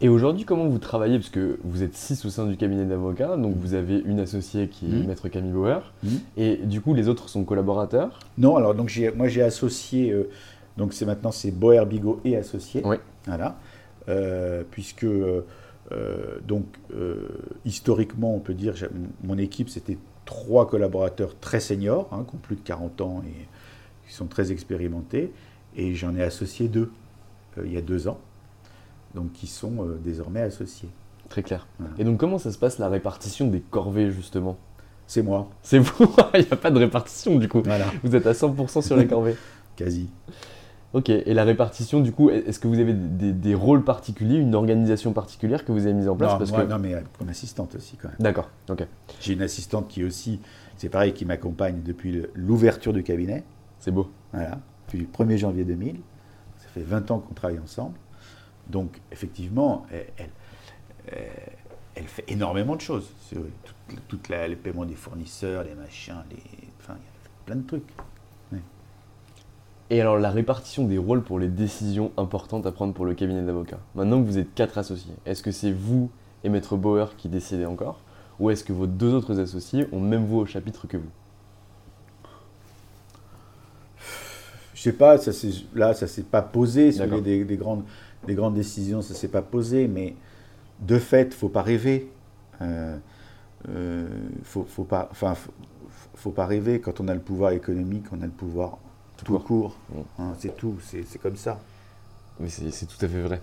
Et 0.00 0.08
aujourd'hui, 0.08 0.44
comment 0.44 0.66
vous 0.66 0.78
travaillez? 0.78 1.18
Parce 1.18 1.30
que 1.30 1.58
vous 1.64 1.82
êtes 1.82 1.94
six 1.94 2.24
au 2.24 2.28
sein 2.30 2.46
du 2.46 2.56
cabinet 2.56 2.84
d'avocats, 2.84 3.36
donc 3.36 3.56
vous 3.56 3.74
avez 3.74 3.98
une 4.00 4.20
associée 4.20 4.68
qui 4.68 4.86
est 4.86 4.88
Mhm. 5.00 5.06
Maître 5.06 5.28
Camille 5.28 5.52
Bauer, 5.52 5.92
Mhm. 6.02 6.10
et 6.36 6.56
du 6.56 6.80
coup, 6.80 6.94
les 6.94 7.08
autres 7.08 7.28
sont 7.28 7.44
collaborateurs? 7.44 8.18
Non, 8.38 8.56
alors 8.56 8.74
donc 8.74 8.92
moi 9.16 9.28
j'ai 9.28 9.42
associé, 9.42 10.10
euh, 10.12 10.28
donc 10.76 10.92
c'est 10.92 11.06
maintenant 11.06 11.30
c'est 11.32 11.50
Boer 11.50 11.84
Bigot 11.86 12.20
et 12.24 12.36
associé. 12.36 12.82
Oui. 12.84 12.96
Voilà. 13.26 13.56
Euh, 14.08 14.62
puisque 14.70 15.04
euh, 15.04 15.42
donc 16.46 16.64
historiquement 17.64 18.34
on 18.34 18.40
peut 18.40 18.54
dire 18.54 18.74
mon 19.22 19.38
équipe 19.38 19.68
c'était 19.68 19.98
trois 20.24 20.66
collaborateurs 20.68 21.34
très 21.40 21.60
seniors, 21.60 22.08
hein, 22.12 22.24
qui 22.28 22.34
ont 22.34 22.38
plus 22.38 22.56
de 22.56 22.60
40 22.62 23.00
ans 23.00 23.22
et 23.26 23.46
qui 24.08 24.14
sont 24.14 24.26
très 24.26 24.52
expérimentés, 24.52 25.32
et 25.76 25.94
j'en 25.94 26.14
ai 26.16 26.22
associé 26.22 26.68
deux 26.68 26.90
il 27.64 27.72
y 27.72 27.76
a 27.76 27.80
deux 27.82 28.08
ans, 28.08 28.18
donc 29.14 29.32
qui 29.32 29.46
sont 29.46 29.74
euh, 29.80 29.98
désormais 30.02 30.42
associés. 30.42 30.88
Très 31.28 31.42
clair. 31.42 31.66
Voilà. 31.78 31.94
Et 31.98 32.04
donc, 32.04 32.18
comment 32.18 32.38
ça 32.38 32.52
se 32.52 32.58
passe 32.58 32.78
la 32.78 32.88
répartition 32.88 33.48
des 33.48 33.60
corvées, 33.60 34.10
justement? 34.10 34.56
C'est 35.06 35.22
moi. 35.22 35.48
C'est 35.62 35.78
vous 35.78 36.14
Il 36.34 36.40
n'y 36.40 36.50
a 36.50 36.56
pas 36.56 36.70
de 36.70 36.78
répartition, 36.78 37.36
du 37.36 37.48
coup. 37.48 37.62
Voilà. 37.64 37.86
Vous 38.02 38.14
êtes 38.14 38.26
à 38.26 38.32
100% 38.32 38.82
sur 38.82 38.96
les 38.96 39.06
corvées. 39.06 39.36
Quasi. 39.76 40.08
Ok, 40.92 41.10
et 41.10 41.34
la 41.34 41.42
répartition, 41.42 42.00
du 42.00 42.12
coup, 42.12 42.30
est-ce 42.30 42.60
que 42.60 42.68
vous 42.68 42.78
avez 42.78 42.92
des, 42.92 43.32
des 43.32 43.54
rôles 43.56 43.82
particuliers, 43.82 44.36
une 44.36 44.54
organisation 44.54 45.12
particulière 45.12 45.64
que 45.64 45.72
vous 45.72 45.86
avez 45.86 45.92
mise 45.92 46.08
en 46.08 46.14
place 46.14 46.32
Non, 46.32 46.38
parce 46.38 46.50
moi, 46.52 46.64
que... 46.64 46.70
non, 46.70 46.78
mais 46.78 46.94
euh, 46.94 47.00
mon 47.20 47.28
assistante 47.28 47.74
aussi 47.74 47.96
quand 47.96 48.08
même. 48.08 48.16
D'accord, 48.20 48.48
ok. 48.70 48.86
J'ai 49.20 49.32
une 49.32 49.42
assistante 49.42 49.88
qui 49.88 50.04
aussi, 50.04 50.38
c'est 50.76 50.88
pareil, 50.88 51.12
qui 51.12 51.24
m'accompagne 51.24 51.80
depuis 51.84 52.22
l'ouverture 52.34 52.92
du 52.92 53.02
cabinet. 53.02 53.42
C'est 53.80 53.90
beau. 53.90 54.08
Voilà, 54.32 54.60
depuis 54.86 55.00
le 55.00 55.06
1er 55.06 55.36
janvier 55.36 55.64
2000. 55.64 55.96
Ça 56.58 56.68
fait 56.72 56.82
20 56.82 57.10
ans 57.10 57.18
qu'on 57.18 57.34
travaille 57.34 57.58
ensemble. 57.58 57.96
Donc, 58.68 59.00
effectivement, 59.12 59.86
elle, 59.90 60.06
elle, 60.16 60.30
euh, 61.12 61.26
elle 61.94 62.06
fait 62.08 62.24
énormément 62.28 62.76
de 62.76 62.80
choses. 62.80 63.10
Sur 63.28 63.42
tout, 63.64 63.96
toute 64.08 64.28
la- 64.28 64.48
les 64.48 64.56
paiements 64.56 64.84
des 64.86 64.94
fournisseurs, 64.94 65.64
les 65.64 65.74
machins, 65.74 66.22
les, 66.30 66.36
enfin, 66.80 66.94
il 66.98 67.02
y 67.04 67.06
a 67.06 67.44
plein 67.46 67.56
de 67.56 67.66
trucs. 67.66 67.82
Et 69.90 70.00
alors, 70.00 70.18
la 70.18 70.30
répartition 70.30 70.86
des 70.86 70.96
rôles 70.96 71.22
pour 71.22 71.38
les 71.38 71.46
décisions 71.46 72.10
importantes 72.16 72.64
à 72.64 72.72
prendre 72.72 72.94
pour 72.94 73.04
le 73.04 73.14
cabinet 73.14 73.42
d'avocats. 73.42 73.78
Maintenant 73.94 74.20
que 74.22 74.26
vous 74.26 74.38
êtes 74.38 74.54
quatre 74.54 74.78
associés, 74.78 75.12
est-ce 75.26 75.42
que 75.42 75.50
c'est 75.52 75.72
vous 75.72 76.10
et 76.42 76.48
Maître 76.48 76.76
Bauer 76.76 77.14
qui 77.18 77.28
décidez 77.28 77.66
encore 77.66 78.00
Ou 78.40 78.48
est-ce 78.50 78.64
que 78.64 78.72
vos 78.72 78.86
deux 78.86 79.12
autres 79.12 79.38
associés 79.38 79.86
ont 79.92 80.00
même 80.00 80.24
voix 80.24 80.42
au 80.42 80.46
chapitre 80.46 80.86
que 80.88 80.96
vous? 80.96 81.10
Je 84.74 84.80
sais 84.80 84.92
pas, 84.94 85.18
ça 85.18 85.32
là, 85.74 85.92
ça 85.92 86.06
s'est 86.06 86.22
pas 86.22 86.42
posé. 86.42 86.90
D'accord. 86.92 87.18
voulez, 87.18 87.38
des, 87.38 87.44
des 87.44 87.56
grandes, 87.56 87.84
des 88.26 88.34
grandes 88.34 88.54
décisions, 88.54 89.02
ça 89.02 89.14
s'est 89.14 89.28
pas 89.28 89.42
posé. 89.42 89.88
Mais 89.88 90.14
de 90.80 90.98
fait, 90.98 91.34
faut 91.34 91.48
pas 91.48 91.62
rêver. 91.62 92.08
Euh, 92.62 92.96
euh, 93.68 94.06
faut, 94.42 94.64
faut 94.68 94.84
pas, 94.84 95.08
enfin, 95.10 95.34
faut, 95.34 95.52
faut 96.14 96.30
pas 96.30 96.46
rêver. 96.46 96.80
Quand 96.80 97.00
on 97.00 97.08
a 97.08 97.14
le 97.14 97.20
pouvoir 97.20 97.52
économique, 97.52 98.04
on 98.12 98.20
a 98.20 98.26
le 98.26 98.30
pouvoir 98.30 98.78
tout, 99.16 99.24
court. 99.38 99.44
court. 99.44 99.76
Mm. 99.90 100.00
Hein, 100.22 100.32
c'est 100.38 100.56
tout. 100.56 100.76
C'est 100.82 101.18
comme 101.20 101.36
ça. 101.36 101.58
Mais 102.40 102.48
c'est 102.48 102.86
tout 102.86 102.96
à 103.04 103.06
fait 103.08 103.20
vrai. 103.22 103.40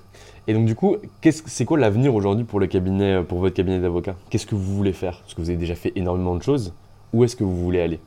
Et 0.48 0.54
donc, 0.54 0.66
du 0.66 0.76
coup, 0.76 0.98
qu'est-ce- 1.22 1.44
c'est 1.46 1.64
quoi 1.64 1.78
l'avenir 1.78 2.14
aujourd'hui 2.14 2.44
pour 2.44 2.60
le 2.60 2.68
cabinet, 2.68 3.24
pour 3.24 3.40
votre 3.40 3.56
cabinet 3.56 3.80
d'avocats? 3.80 4.18
Qu'est-ce 4.30 4.46
que 4.46 4.54
vous 4.56 4.76
voulez 4.76 4.92
faire? 4.92 5.20
Parce 5.22 5.34
que 5.34 5.42
vous 5.42 5.50
avez 5.50 5.58
déjà 5.58 5.76
fait 5.76 5.94
énormément 5.96 6.36
de 6.36 6.44
choses. 6.44 6.74
Où 7.14 7.24
est-ce 7.24 7.38
que 7.38 7.46
vous 7.46 7.56
voulez 7.56 7.80
aller? 7.80 8.02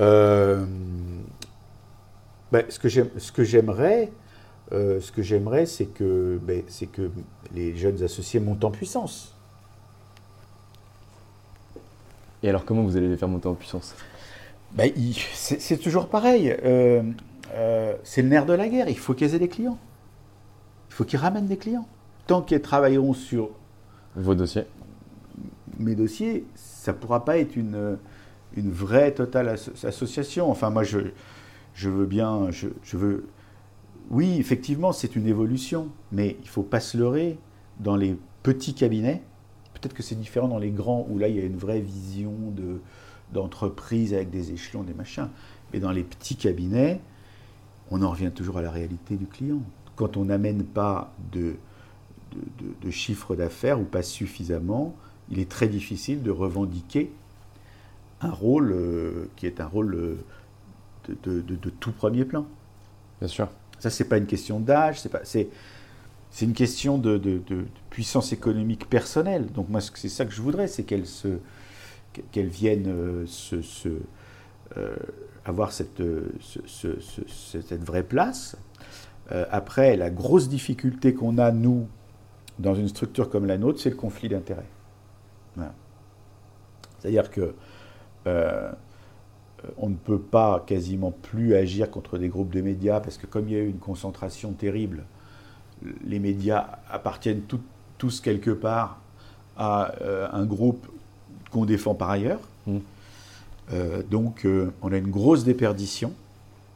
Euh, 0.00 0.66
ben, 2.50 2.64
ce 2.68 2.80
que 2.80 2.88
j'aime- 2.88 3.10
ce 3.16 3.30
que 3.30 3.44
j'aimerais, 3.44 4.10
euh, 4.72 5.00
ce 5.00 5.12
que 5.12 5.22
j'aimerais, 5.22 5.66
c'est 5.66 5.86
que, 5.86 6.38
ben, 6.42 6.62
c'est 6.68 6.86
que 6.86 7.10
les 7.54 7.76
jeunes 7.76 8.02
associés 8.02 8.40
montent 8.40 8.64
en 8.64 8.70
puissance. 8.70 9.34
Et 12.42 12.48
alors, 12.48 12.64
comment 12.64 12.82
vous 12.82 12.96
allez 12.96 13.08
les 13.08 13.16
faire 13.16 13.28
monter 13.28 13.48
en 13.48 13.54
puissance? 13.54 13.94
Ben, 14.72 14.92
c'est 15.34 15.78
toujours 15.78 16.08
pareil. 16.08 16.54
Euh, 16.64 17.02
euh, 17.54 17.94
c'est 18.04 18.22
le 18.22 18.28
nerf 18.28 18.46
de 18.46 18.52
la 18.52 18.68
guerre. 18.68 18.88
Il 18.88 18.98
faut 18.98 19.14
qu'ils 19.14 19.34
aient 19.34 19.38
des 19.38 19.48
clients. 19.48 19.78
Il 20.90 20.94
faut 20.94 21.04
qu'ils 21.04 21.18
ramènent 21.18 21.46
des 21.46 21.56
clients. 21.56 21.86
Tant 22.26 22.42
qu'ils 22.42 22.60
travailleront 22.60 23.14
sur 23.14 23.50
Vos 24.16 24.34
dossiers 24.34 24.64
mes 25.78 25.94
dossiers, 25.94 26.46
ça 26.54 26.92
ne 26.92 26.96
pourra 26.96 27.24
pas 27.24 27.38
être 27.38 27.56
une, 27.56 27.98
une 28.56 28.70
vraie 28.70 29.12
totale 29.12 29.48
asso- 29.48 29.84
association. 29.84 30.50
Enfin, 30.50 30.70
moi, 30.70 30.84
je, 30.84 30.98
je 31.74 31.88
veux 31.88 32.06
bien. 32.06 32.50
Je, 32.50 32.68
je 32.82 32.96
veux. 32.96 33.26
Oui, 34.10 34.36
effectivement, 34.38 34.92
c'est 34.92 35.16
une 35.16 35.26
évolution, 35.26 35.88
mais 36.12 36.36
il 36.42 36.48
faut 36.48 36.62
pas 36.62 36.80
se 36.80 36.96
leurrer. 36.96 37.38
Dans 37.80 37.96
les 37.96 38.16
petits 38.42 38.72
cabinets, 38.74 39.22
peut-être 39.74 39.92
que 39.94 40.02
c'est 40.02 40.14
différent 40.14 40.48
dans 40.48 40.58
les 40.58 40.70
grands, 40.70 41.06
où 41.10 41.18
là, 41.18 41.28
il 41.28 41.36
y 41.36 41.40
a 41.40 41.44
une 41.44 41.56
vraie 41.58 41.80
vision 41.80 42.32
de, 42.54 42.80
d'entreprise 43.32 44.14
avec 44.14 44.30
des 44.30 44.52
échelons, 44.52 44.82
des 44.82 44.94
machins. 44.94 45.28
Mais 45.72 45.80
dans 45.80 45.90
les 45.90 46.04
petits 46.04 46.36
cabinets, 46.36 47.00
on 47.90 48.02
en 48.02 48.10
revient 48.10 48.30
toujours 48.34 48.58
à 48.58 48.62
la 48.62 48.70
réalité 48.70 49.16
du 49.16 49.26
client. 49.26 49.60
Quand 49.96 50.16
on 50.16 50.26
n'amène 50.26 50.64
pas 50.64 51.12
de, 51.32 51.56
de, 52.82 52.90
chiffre 52.90 53.34
d'affaires 53.34 53.80
ou 53.80 53.84
pas 53.84 54.02
suffisamment, 54.02 54.94
il 55.30 55.38
est 55.40 55.48
très 55.50 55.68
difficile 55.68 56.22
de 56.22 56.30
revendiquer 56.30 57.10
un 58.20 58.30
rôle 58.30 58.72
euh, 58.72 59.28
qui 59.36 59.46
est 59.46 59.60
un 59.60 59.66
rôle 59.66 59.94
euh, 59.94 60.16
de- 61.24 61.40
de 61.40 61.70
tout 61.70 61.92
premier 61.92 62.24
plan. 62.24 62.46
Bien 63.20 63.28
sûr. 63.28 63.48
Ça, 63.78 63.90
c'est 63.90 64.04
pas 64.04 64.16
une 64.18 64.26
question 64.26 64.58
d'âge, 64.60 65.00
c'est 65.00 65.08
pas, 65.10 65.20
c'est, 65.24 65.48
c'est 66.30 66.44
une 66.44 66.54
question 66.54 66.98
de, 66.98 67.18
de- 67.18 67.40
puissance 67.90 68.32
économique 68.32 68.88
personnelle. 68.90 69.46
Donc 69.52 69.68
moi, 69.68 69.80
c'est 69.80 70.08
ça 70.08 70.24
que 70.24 70.32
je 70.32 70.42
voudrais, 70.42 70.66
c'est 70.68 70.82
qu'elle 70.84 71.06
se, 71.06 71.38
qu'elle 72.32 72.48
vienne 72.48 72.84
euh, 72.88 73.26
se, 73.26 73.56
euh, 74.76 74.96
avoir 75.44 75.72
cette, 75.72 76.00
euh, 76.00 76.28
ce- 76.40 76.60
ce- 76.66 77.00
ce- 77.00 77.60
cette 77.60 77.84
vraie 77.84 78.02
place. 78.02 78.56
Après, 79.50 79.96
la 79.96 80.08
grosse 80.08 80.48
difficulté 80.48 81.12
qu'on 81.12 81.38
a, 81.38 81.50
nous, 81.50 81.88
dans 82.60 82.76
une 82.76 82.86
structure 82.88 83.28
comme 83.28 83.44
la 83.46 83.58
nôtre, 83.58 83.80
c'est 83.80 83.90
le 83.90 83.96
conflit 83.96 84.28
d'intérêts. 84.28 84.68
C'est-à-dire 87.00 87.30
que 87.30 87.54
on 89.78 89.88
ne 89.88 89.94
peut 89.96 90.18
pas 90.18 90.62
quasiment 90.66 91.10
plus 91.10 91.54
agir 91.54 91.90
contre 91.90 92.18
des 92.18 92.28
groupes 92.28 92.50
de 92.50 92.60
médias 92.60 93.00
parce 93.00 93.18
que 93.18 93.26
comme 93.26 93.48
il 93.48 93.54
y 93.54 93.56
a 93.56 93.60
eu 93.62 93.68
une 93.68 93.78
concentration 93.78 94.52
terrible, 94.52 95.04
les 96.04 96.18
médias 96.18 96.66
appartiennent 96.90 97.42
tout- 97.42 97.60
tous 97.98 98.20
quelque 98.20 98.50
part 98.50 99.00
à 99.56 99.92
euh, 100.02 100.28
un 100.32 100.44
groupe 100.44 100.86
qu'on 101.50 101.64
défend 101.64 101.94
par 101.94 102.10
ailleurs. 102.10 102.40
Mm. 102.66 102.78
Euh, 103.72 104.02
donc 104.08 104.44
euh, 104.44 104.70
on 104.82 104.92
a 104.92 104.96
une 104.96 105.10
grosse 105.10 105.44
déperdition 105.44 106.12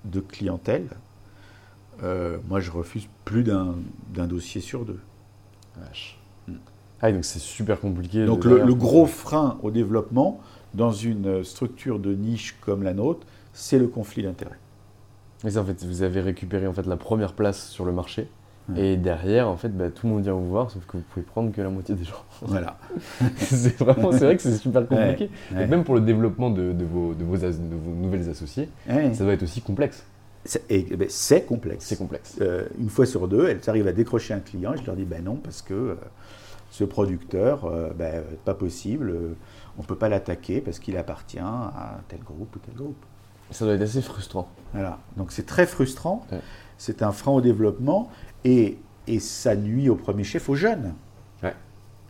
de 0.05 0.21
clientèle. 0.21 0.89
Euh, 2.03 2.39
moi 2.49 2.61
je 2.61 2.71
refuse 2.71 3.07
plus 3.25 3.45
d'un 3.45 3.75
dossier 4.27 4.61
sur 4.61 4.85
deux. 4.85 5.01
Vache. 5.79 6.19
Ah, 7.03 7.13
donc 7.13 7.25
c'est 7.25 7.39
super 7.39 7.81
compliqué. 7.81 8.27
Donc 8.27 8.45
le 8.45 8.75
gros 8.75 9.07
frein 9.07 9.59
au 9.63 9.71
développement 9.71 10.41
dans 10.75 10.93
une 10.93 11.43
structure 11.45 11.99
de 11.99 12.15
niche 12.15 12.57
comme 12.61 12.83
la 12.83 12.95
nôtre, 12.95 13.27
c'est 13.53 13.79
le 13.79 13.87
conflit 13.89 14.23
d'intérêts. 14.23 14.59
Mais 15.45 15.57
en 15.59 15.65
fait, 15.65 15.85
vous 15.85 16.03
avez 16.03 16.21
récupéré 16.21 16.67
en 16.67 16.73
fait 16.73 16.87
la 16.87 16.97
première 16.97 17.33
place 17.33 17.69
sur 17.69 17.85
le 17.85 17.93
marché. 17.93 18.29
Et 18.77 18.97
derrière, 18.97 19.49
en 19.49 19.57
fait, 19.57 19.71
bah, 19.77 19.91
tout 19.91 20.07
le 20.07 20.13
monde 20.13 20.23
vient 20.23 20.33
vous 20.35 20.49
voir, 20.49 20.71
sauf 20.71 20.87
que 20.87 20.97
vous 20.97 21.03
pouvez 21.11 21.25
prendre 21.25 21.51
que 21.51 21.61
la 21.61 21.71
moitié 21.71 21.97
des 21.97 22.05
gens. 22.05 22.23
Voilà. 22.43 22.79
c'est 23.37 23.77
vraiment, 23.79 24.13
c'est 24.13 24.25
vrai 24.25 24.37
que 24.37 24.43
c'est 24.43 24.57
super 24.57 24.87
compliqué. 24.87 25.29
Ouais, 25.51 25.59
ouais. 25.59 25.67
même 25.67 25.83
pour 25.83 25.97
le 25.97 26.01
développement 26.03 26.51
de, 26.51 26.73
de 26.73 26.85
vos, 26.85 27.15
de, 27.15 27.25
vos 27.25 27.45
as- 27.45 27.59
de 27.59 27.75
vos 27.75 27.91
nouvelles 27.91 28.29
associés, 28.31 28.69
Ouais. 28.89 29.13
ça 29.13 29.25
doit 29.25 29.33
être 29.33 29.43
aussi 29.43 29.61
complexe. 29.61 30.05
C'est 30.45 30.71
et, 30.71 30.87
eh 30.89 30.97
ben, 30.97 31.09
complexe. 31.49 31.85
C'est 31.85 31.99
complexe. 31.99 32.37
Euh, 32.41 32.67
une 32.79 32.91
fois 32.91 33.07
sur 33.07 33.27
deux, 33.27 33.49
elles 33.49 33.61
arrivent 33.69 33.89
à 33.89 33.93
décrocher 33.93 34.35
un 34.35 34.41
client 34.41 34.73
et 34.75 34.79
je 34.79 34.87
leur 34.87 34.95
dis 34.95 35.05
ben 35.05 35.25
non, 35.25 35.35
parce 35.35 35.63
que 35.63 35.75
euh, 35.75 35.95
ce 36.71 36.85
producteur, 36.85 37.65
euh, 37.65 37.91
ben, 37.97 38.23
pas 38.45 38.55
possible, 38.55 39.11
euh, 39.11 39.35
on 39.79 39.83
ne 39.83 39.87
peut 39.87 39.97
pas 39.97 40.09
l'attaquer 40.09 40.61
parce 40.61 40.79
qu'il 40.79 40.97
appartient 40.97 41.39
à 41.39 41.99
tel 42.09 42.21
groupe 42.21 42.55
ou 42.57 42.59
tel 42.61 42.75
groupe. 42.75 42.97
Ça 43.51 43.65
doit 43.65 43.75
être 43.75 43.83
assez 43.83 44.03
frustrant. 44.03 44.49
Voilà. 44.73 44.99
Donc 45.17 45.33
c'est 45.33 45.47
très 45.47 45.67
frustrant, 45.67 46.25
Ouais. 46.31 46.39
c'est 46.79 47.03
un 47.03 47.11
frein 47.13 47.33
au 47.33 47.41
développement 47.41 48.09
et, 48.45 48.79
et 49.09 49.19
ça 49.19 49.57
nuit 49.57 49.89
au 49.89 49.97
premier 49.97 50.23
chef 50.25 50.49
aux 50.49 50.55
jeunes. 50.55 50.95
Ouais. 51.43 51.55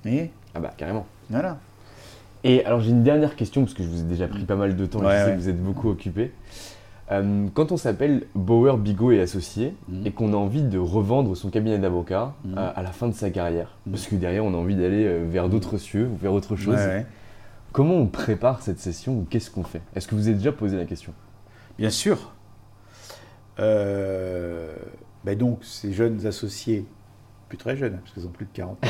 Et 0.05 0.31
Ah 0.55 0.61
bah 0.61 0.73
carrément. 0.77 1.07
voilà. 1.31 1.59
Et 2.45 2.65
alors 2.65 2.81
j'ai 2.81 2.91
une 2.91 3.03
dernière 3.03 3.37
question, 3.37 3.63
parce 3.63 3.75
que 3.75 3.83
je 3.83 3.89
vous 3.89 4.01
ai 4.01 4.05
déjà 4.05 4.27
pris 4.29 4.45
pas 4.45 4.57
mal 4.57 4.77
de 4.77 4.87
temps 4.87 5.03
et 5.03 5.07
Ouais, 5.07 5.19
je 5.21 5.25
sais 5.27 5.33
que 5.33 5.39
vous 5.41 5.49
êtes 5.49 5.63
beaucoup 5.63 5.89
occupé. 5.91 6.33
Euh, 7.13 7.49
quand 7.55 7.73
on 7.73 7.77
s'appelle 7.77 8.27
Bauer, 8.37 8.79
Bigot 8.79 9.11
et 9.11 9.21
Associés 9.21 9.75
Mhm. 9.89 10.07
et 10.07 10.13
qu'on 10.13 10.33
a 10.33 10.37
envie 10.37 10.63
de 10.63 10.79
revendre 10.79 11.37
son 11.37 11.51
cabinet 11.51 11.79
d'avocat 11.79 12.35
Mhm. 12.45 12.55
euh, 12.57 12.71
à 12.75 12.83
la 12.83 12.93
fin 12.93 13.09
de 13.09 13.15
sa 13.15 13.31
carrière, 13.31 13.77
Mhm. 13.87 13.93
parce 13.93 14.07
que 14.07 14.15
derrière 14.15 14.45
on 14.45 14.55
a 14.55 14.57
envie 14.57 14.77
d'aller 14.77 15.05
euh, 15.07 15.25
vers 15.29 15.49
d'autres 15.49 15.77
cieux 15.79 16.07
ou 16.07 16.17
vers 16.17 16.33
autre 16.33 16.55
chose, 16.57 16.77
Ouais, 16.77 16.87
ouais. 16.87 17.07
comment 17.73 17.95
on 17.95 18.07
prépare 18.07 18.63
cette 18.63 18.79
session 18.79 19.15
ou 19.19 19.27
qu'est-ce 19.29 19.51
qu'on 19.51 19.65
fait? 19.65 19.83
Est-ce 19.97 20.07
que 20.07 20.15
vous 20.15 20.29
avez 20.29 20.37
déjà 20.37 20.53
posé 20.53 20.77
la 20.77 20.85
question? 20.85 21.13
Bien 21.79 21.91
sûr. 21.91 22.33
Ben 25.23 25.37
donc, 25.37 25.59
ces 25.65 25.93
jeunes 25.93 26.27
associés, 26.27 26.87
plus 27.51 27.59
très 27.59 27.77
jeunes, 27.77 27.99
parce 27.99 28.13
qu'elles 28.15 28.27
ont 28.27 28.31
plus 28.31 28.47
de 28.47 28.51
40 28.55 28.79
ans, 28.83 28.89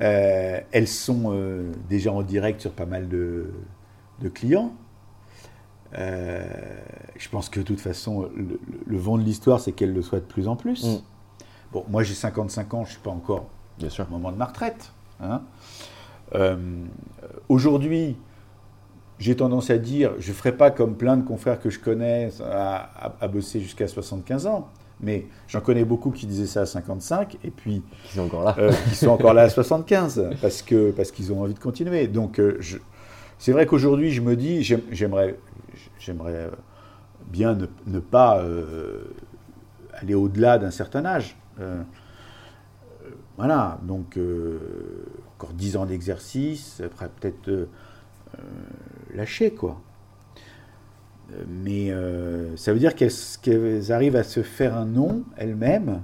elles 0.00 0.88
sont 0.88 1.32
déjà 1.88 2.10
en 2.12 2.22
direct 2.22 2.60
sur 2.60 2.72
pas 2.72 2.86
mal 2.86 3.08
de, 3.08 3.52
de 4.20 4.28
clients. 4.28 4.72
Euh, 5.98 6.42
je 7.18 7.28
pense 7.28 7.48
que 7.48 7.60
de 7.60 7.64
toute 7.64 7.80
façon, 7.80 8.28
le, 8.34 8.58
le 8.86 8.98
vent 8.98 9.18
de 9.18 9.22
l'histoire, 9.22 9.60
c'est 9.60 9.72
qu'elles 9.72 9.92
le 9.92 10.02
soient 10.02 10.20
de 10.20 10.24
plus 10.24 10.48
en 10.48 10.56
plus. 10.56 10.84
Mm. 10.84 10.98
Bon, 11.72 11.84
moi 11.88 12.02
j'ai 12.02 12.14
55 12.14 12.74
ans, 12.74 12.84
je 12.84 12.88
ne 12.88 12.92
suis 12.92 13.00
pas 13.02 13.10
encore 13.10 13.46
Bien 13.78 13.88
sûr. 13.90 14.06
au 14.08 14.12
moment 14.12 14.32
de 14.32 14.36
ma 14.36 14.46
retraite. 14.46 14.92
hein. 15.22 15.42
Euh, 16.34 16.56
Aujourd'hui, 17.48 18.16
j'ai 19.18 19.36
tendance 19.36 19.70
à 19.70 19.78
dire, 19.78 20.12
je 20.18 20.30
ne 20.30 20.34
ferai 20.34 20.52
pas 20.56 20.70
comme 20.70 20.96
plein 20.96 21.16
de 21.16 21.22
confrères 21.26 21.60
que 21.60 21.70
je 21.70 21.78
connais 21.78 22.30
à, 22.42 22.76
à- 23.06 23.14
à 23.20 23.28
bosser 23.28 23.60
jusqu'à 23.60 23.86
75 23.86 24.46
ans, 24.46 24.68
mais 25.00 25.26
j'en 25.48 25.60
connais 25.60 25.84
beaucoup 25.84 26.10
qui 26.10 26.26
disaient 26.26 26.46
ça 26.46 26.62
à 26.62 26.66
55 26.66 27.36
et 27.44 27.50
puis 27.50 27.82
Qui 28.04 28.14
sont 28.14 28.22
encore 28.22 28.44
là 28.44 28.54
euh, 28.58 28.72
qui 28.88 28.94
sont 28.94 29.08
encore 29.08 29.34
là 29.34 29.42
à 29.42 29.48
75 29.48 30.30
parce 30.40 30.62
que 30.62 30.90
parce 30.92 31.10
qu'ils 31.10 31.32
ont 31.32 31.42
envie 31.42 31.54
de 31.54 31.58
continuer. 31.58 32.06
Donc 32.08 32.38
euh, 32.40 32.56
je- 32.60 32.78
c'est 33.42 33.50
vrai 33.50 33.66
qu'aujourd'hui 33.66 34.12
je 34.12 34.20
me 34.20 34.36
dis 34.36 34.62
j'aime- 34.62 34.84
j'aimerais 34.92 35.36
euh, 35.98 36.50
bien 37.26 37.58
ne, 37.88 37.98
pas 37.98 38.38
euh, 38.38 39.02
aller 39.94 40.14
au-delà 40.14 40.58
d'un 40.58 40.70
certain 40.70 41.04
âge. 41.04 41.36
Euh, 41.58 41.82
voilà, 43.36 43.80
donc 43.82 44.16
encore 45.34 45.54
10 45.54 45.76
ans 45.76 45.86
d'exercice, 45.86 46.80
après 46.84 47.08
peut-être 47.08 47.66
lâcher 49.12 49.52
quoi. 49.52 49.80
Mais 51.48 51.90
ça 52.56 52.72
veut 52.72 52.78
dire 52.78 52.94
qu'elles 52.94 53.90
arrivent 53.90 54.16
à 54.16 54.22
se 54.22 54.42
faire 54.44 54.76
un 54.76 54.84
nom 54.84 55.24
elles-mêmes 55.36 56.02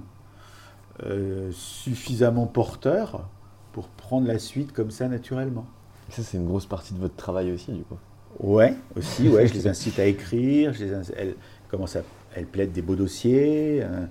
suffisamment 1.51 2.47
porteur 2.47 3.29
pour 3.71 3.87
prendre 3.87 4.27
la 4.27 4.39
suite 4.39 4.73
comme 4.73 4.91
ça 4.91 5.07
naturellement. 5.07 5.67
Ça 6.09 6.23
c'est 6.23 6.37
une 6.37 6.47
grosse 6.47 6.65
partie 6.65 6.93
de 6.93 6.99
votre 6.99 7.15
travail 7.15 7.51
aussi 7.51 7.71
du 7.71 7.83
coup. 7.83 7.97
Ouais, 8.39 8.73
aussi, 8.95 9.27
ouais, 9.27 9.47
je 9.47 9.53
les 9.55 9.67
incite 9.67 9.99
à 9.99 10.05
écrire, 10.05 10.73
je 10.73 10.85
les 10.85 10.93
elles 11.17 11.35
commencent 11.69 11.95
à, 11.95 12.01
elles 12.35 12.45
plaident 12.45 12.71
des 12.71 12.81
beaux 12.81 12.95
dossiers, 12.95 13.81
euh, 13.83 14.05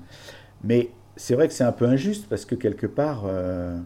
mais 0.65 0.91
c'est 1.17 1.35
vrai 1.35 1.49
que 1.49 1.55
c'est 1.55 1.65
un 1.65 1.73
peu 1.73 1.87
injuste 1.87 2.27
parce 2.29 2.45
que 2.45 2.55
quelque 2.55 2.87
part, 2.87 3.25
euh, 3.27 3.79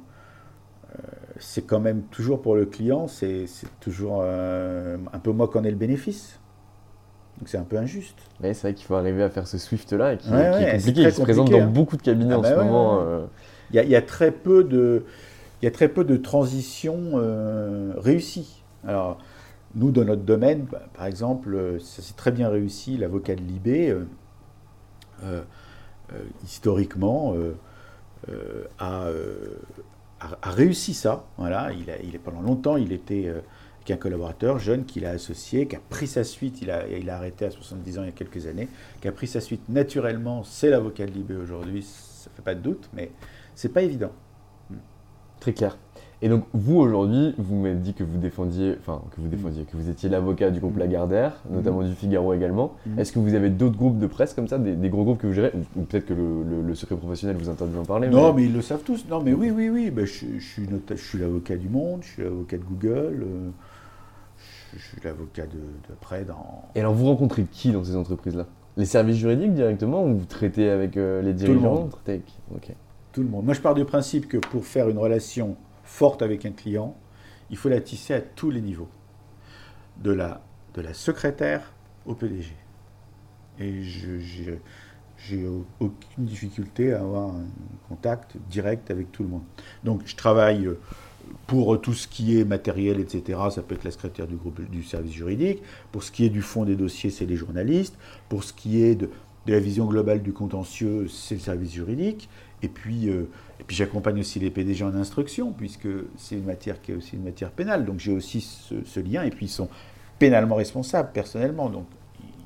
euh, 0.94 1.02
c'est 1.38 1.62
quand 1.66 1.80
même 1.80 2.02
toujours 2.10 2.42
pour 2.42 2.54
le 2.56 2.66
client, 2.66 3.08
c'est 3.08 3.46
toujours 3.80 4.22
un 4.22 5.18
peu 5.22 5.32
moi 5.32 5.48
qu'en 5.48 5.64
est 5.64 5.70
le 5.70 5.76
bénéfice. 5.76 6.38
Donc 7.38 7.48
c'est 7.48 7.58
un 7.58 7.64
peu 7.64 7.76
injuste. 7.78 8.18
Mais 8.40 8.54
c'est 8.54 8.68
vrai 8.68 8.74
qu'il 8.74 8.86
faut 8.86 8.94
arriver 8.94 9.22
à 9.22 9.30
faire 9.30 9.46
ce 9.46 9.58
Swift 9.58 9.92
là 9.92 10.12
et 10.12 10.18
qui, 10.18 10.28
Ouais, 10.30 10.50
qui 10.50 10.58
ouais, 10.58 10.62
est 10.64 10.72
compliqué, 10.76 11.00
très 11.00 11.10
il 11.10 11.12
se 11.14 11.20
présente 11.22 11.50
dans 11.50 11.60
hein. 11.62 11.66
beaucoup 11.66 11.96
de 11.96 12.02
cabinets 12.02 12.34
Ah 12.34 12.38
en 12.38 12.42
bah 12.42 12.50
ce 12.50 12.58
ouais, 12.58 12.64
moment. 12.64 13.02
y 13.72 13.78
il 13.78 13.88
y 13.88 13.96
a 13.96 14.02
très 14.02 14.30
peu 14.30 14.62
de, 14.64 15.04
il 15.62 15.66
y 15.66 15.68
a 15.68 15.70
très 15.70 15.88
peu 15.88 16.04
de 16.04 16.16
transitions 16.16 17.12
euh, 17.14 17.94
réussies. 17.96 18.64
Alors, 18.84 19.18
nous, 19.76 19.92
dans 19.92 20.04
notre 20.04 20.22
domaine, 20.22 20.66
bah, 20.70 20.82
par 20.92 21.06
exemple, 21.06 21.54
euh, 21.54 21.78
ça 21.78 22.02
s'est 22.02 22.14
très 22.14 22.32
bien 22.32 22.48
réussi, 22.48 22.98
l'avocat 22.98 23.36
de 23.36 23.42
Libé, 23.42 23.96
euh, 25.22 25.42
historiquement, 26.44 27.34
a, 28.78 29.06
réussi 30.42 30.94
ça. 30.94 31.24
Voilà, 31.38 31.70
il 31.72 31.90
a, 31.90 32.18
pendant 32.18 32.40
longtemps, 32.40 32.76
il 32.76 32.92
était 32.92 33.26
euh, 33.26 33.40
avec 33.76 33.90
un 33.90 33.96
collaborateur 33.96 34.58
jeune 34.58 34.84
qu'il 34.84 35.06
a 35.06 35.10
associé, 35.10 35.66
qui 35.66 35.76
a 35.76 35.80
pris 35.88 36.06
sa 36.06 36.24
suite, 36.24 36.60
il 36.62 36.70
a, 36.70 36.86
il 36.88 37.08
a 37.10 37.16
arrêté 37.16 37.44
à 37.44 37.50
70 37.50 37.98
ans 37.98 38.02
il 38.02 38.06
y 38.06 38.08
a 38.08 38.12
quelques 38.12 38.46
années, 38.46 38.68
qui 39.00 39.08
a 39.08 39.12
pris 39.12 39.26
sa 39.26 39.40
suite 39.40 39.68
naturellement, 39.68 40.44
c'est 40.44 40.70
l'avocat 40.70 41.06
de 41.06 41.12
Libé 41.12 41.36
aujourd'hui, 41.36 41.82
ça 41.82 42.30
fait 42.34 42.42
pas 42.42 42.54
de 42.54 42.60
doute, 42.60 42.88
mais 42.94 43.10
c'est 43.54 43.70
pas 43.70 43.82
évident. 43.82 44.12
Très 45.42 45.52
clair. 45.52 45.76
Et 46.24 46.28
donc 46.28 46.44
vous 46.54 46.76
aujourd'hui, 46.76 47.34
vous 47.36 47.56
m'avez 47.56 47.74
dit 47.74 47.94
que 47.94 48.04
vous 48.04 48.16
défendiez, 48.16 48.76
enfin 48.78 49.02
que 49.10 49.20
vous 49.20 49.26
défendiez, 49.26 49.64
que 49.64 49.76
vous 49.76 49.88
étiez 49.88 50.08
l'avocat 50.08 50.50
du 50.52 50.60
groupe 50.60 50.76
Lagardère, 50.78 51.42
notamment 51.50 51.82
du 51.82 51.92
Figaro 51.94 52.32
également. 52.32 52.74
Mhm. 52.86 53.00
Est-ce 53.00 53.10
que 53.10 53.18
vous 53.18 53.34
avez 53.34 53.50
d'autres 53.50 53.76
groupes 53.76 53.98
de 53.98 54.06
presse 54.06 54.32
comme 54.32 54.46
ça, 54.46 54.56
des, 54.58 54.76
des 54.76 54.88
gros 54.88 55.02
groupes 55.02 55.18
que 55.18 55.26
vous 55.26 55.32
gérez 55.32 55.50
Ou, 55.52 55.80
ou 55.80 55.82
peut-être 55.82 56.06
que 56.06 56.14
le, 56.14 56.44
le- 56.48 56.62
le 56.62 56.74
secret 56.76 56.94
professionnel 56.94 57.36
vous 57.36 57.48
interdit 57.48 57.74
d'en 57.74 57.82
parler 57.84 58.08
Non, 58.08 58.32
mais 58.32 58.44
ils 58.44 58.52
le 58.54 58.62
savent 58.62 58.84
tous. 58.84 59.04
Non, 59.10 59.20
mais 59.20 59.32
oui, 59.32 59.50
oui, 59.50 59.68
oui. 59.68 59.90
Ben, 59.90 60.06
je, 60.06 60.12
je 60.38 60.44
suis 60.46 60.68
je 60.90 60.94
suis 60.94 61.18
l'avocat 61.18 61.56
du 61.56 61.68
Monde, 61.68 62.02
je 62.04 62.08
suis 62.12 62.22
l'avocat 62.22 62.56
de 62.58 62.62
Google, 62.62 63.24
euh, 63.26 63.50
je, 64.74 64.78
je 64.78 64.82
suis 64.84 64.98
l'avocat 65.02 65.46
de, 65.46 65.58
de 65.58 65.94
près 66.00 66.24
dans. 66.24 66.62
Et 66.76 66.80
alors 66.80 66.94
vous 66.94 67.06
rencontrez 67.06 67.42
qui 67.50 67.72
dans 67.72 67.82
ces 67.82 67.96
entreprises-là? 67.96 68.46
Les 68.76 68.84
services 68.86 69.16
juridiques 69.16 69.54
directement 69.54 70.04
ou 70.04 70.14
vous 70.16 70.24
traitez 70.24 70.70
avec 70.70 70.96
euh, 70.96 71.20
les 71.20 71.28
le 71.28 71.34
dirigeants 71.34 71.88
traitez 71.88 72.12
avec- 72.12 72.32
Ok. 72.54 72.76
Tout 73.12 73.22
le 73.22 73.28
monde. 73.28 73.44
Moi, 73.44 73.54
je 73.54 73.60
pars 73.60 73.74
du 73.74 73.84
principe 73.84 74.26
que 74.28 74.38
pour 74.38 74.64
faire 74.64 74.88
une 74.88 74.98
relation 74.98 75.56
forte 75.84 76.22
avec 76.22 76.46
un 76.46 76.52
client, 76.52 76.96
il 77.50 77.56
faut 77.56 77.68
la 77.68 77.80
tisser 77.80 78.14
à 78.14 78.20
tous 78.20 78.50
les 78.50 78.60
niveaux. 78.62 78.88
De 80.02 80.12
la, 80.12 80.40
de 80.74 80.80
la 80.80 80.94
secrétaire 80.94 81.72
au 82.06 82.14
PDG. 82.14 82.52
Et 83.60 83.82
je 83.82 84.18
j'ai 85.18 85.46
au- 85.46 85.64
aucune 85.78 86.24
difficulté 86.24 86.92
à 86.94 87.00
avoir 87.00 87.28
un 87.30 87.44
contact 87.88 88.36
direct 88.50 88.90
avec 88.90 89.12
tout 89.12 89.22
le 89.22 89.28
monde. 89.28 89.42
Donc, 89.84 90.02
je 90.06 90.16
travaille 90.16 90.66
euh, 90.66 90.80
pour 91.46 91.80
tout 91.80 91.92
ce 91.92 92.08
qui 92.08 92.38
est 92.40 92.44
matériel, 92.44 92.98
etc. 92.98 93.38
Ça 93.54 93.62
peut 93.62 93.74
être 93.76 93.84
la 93.84 93.92
secrétaire 93.92 94.26
du 94.26 94.34
groupe 94.36 94.60
du 94.70 94.82
service 94.82 95.12
juridique. 95.12 95.62
Pour 95.92 96.02
ce 96.02 96.10
qui 96.10 96.24
est 96.24 96.30
du 96.30 96.42
fond 96.42 96.64
des 96.64 96.74
dossiers, 96.74 97.10
c'est 97.10 97.26
les 97.26 97.36
journalistes. 97.36 97.96
Pour 98.28 98.42
ce 98.42 98.52
qui 98.52 98.82
est 98.82 98.94
de, 98.96 99.10
de 99.46 99.52
la 99.52 99.60
vision 99.60 99.84
globale 99.86 100.22
du 100.22 100.32
contentieux, 100.32 101.06
c'est 101.08 101.34
le 101.36 101.40
service 101.40 101.70
juridique. 101.72 102.28
Et 102.62 102.68
puis, 102.68 103.08
euh, 103.08 103.28
et 103.60 103.64
puis 103.64 103.74
j'accompagne 103.76 104.20
aussi 104.20 104.38
les 104.38 104.50
PDG 104.50 104.84
en 104.84 104.94
instruction, 104.94 105.52
puisque 105.52 105.88
c'est 106.16 106.36
une 106.36 106.44
matière 106.44 106.80
qui 106.80 106.92
est 106.92 106.94
aussi 106.94 107.16
une 107.16 107.24
matière 107.24 107.50
pénale. 107.50 107.84
Donc 107.84 107.98
j'ai 107.98 108.12
aussi 108.12 108.40
ce, 108.40 108.74
ce 108.84 109.00
lien. 109.00 109.22
Et 109.24 109.30
puis 109.30 109.46
ils 109.46 109.50
sont 109.50 109.68
pénalement 110.18 110.54
responsables, 110.56 111.10
personnellement. 111.12 111.68
Donc 111.68 111.86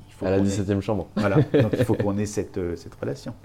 il 0.09 0.13
faut 0.19 0.25
À 0.25 0.31
la 0.31 0.37
qu'on 0.39 0.45
ait- 0.45 0.47
17e 0.47 0.81
chambre. 0.81 1.07
Voilà. 1.15 1.35
Donc 1.53 1.73
il 1.77 1.85
faut 1.85 1.93
qu'on 1.93 2.17
ait 2.17 2.25
cette, 2.25 2.57
euh, 2.57 2.75
cette 2.75 2.95
relation. 2.95 3.35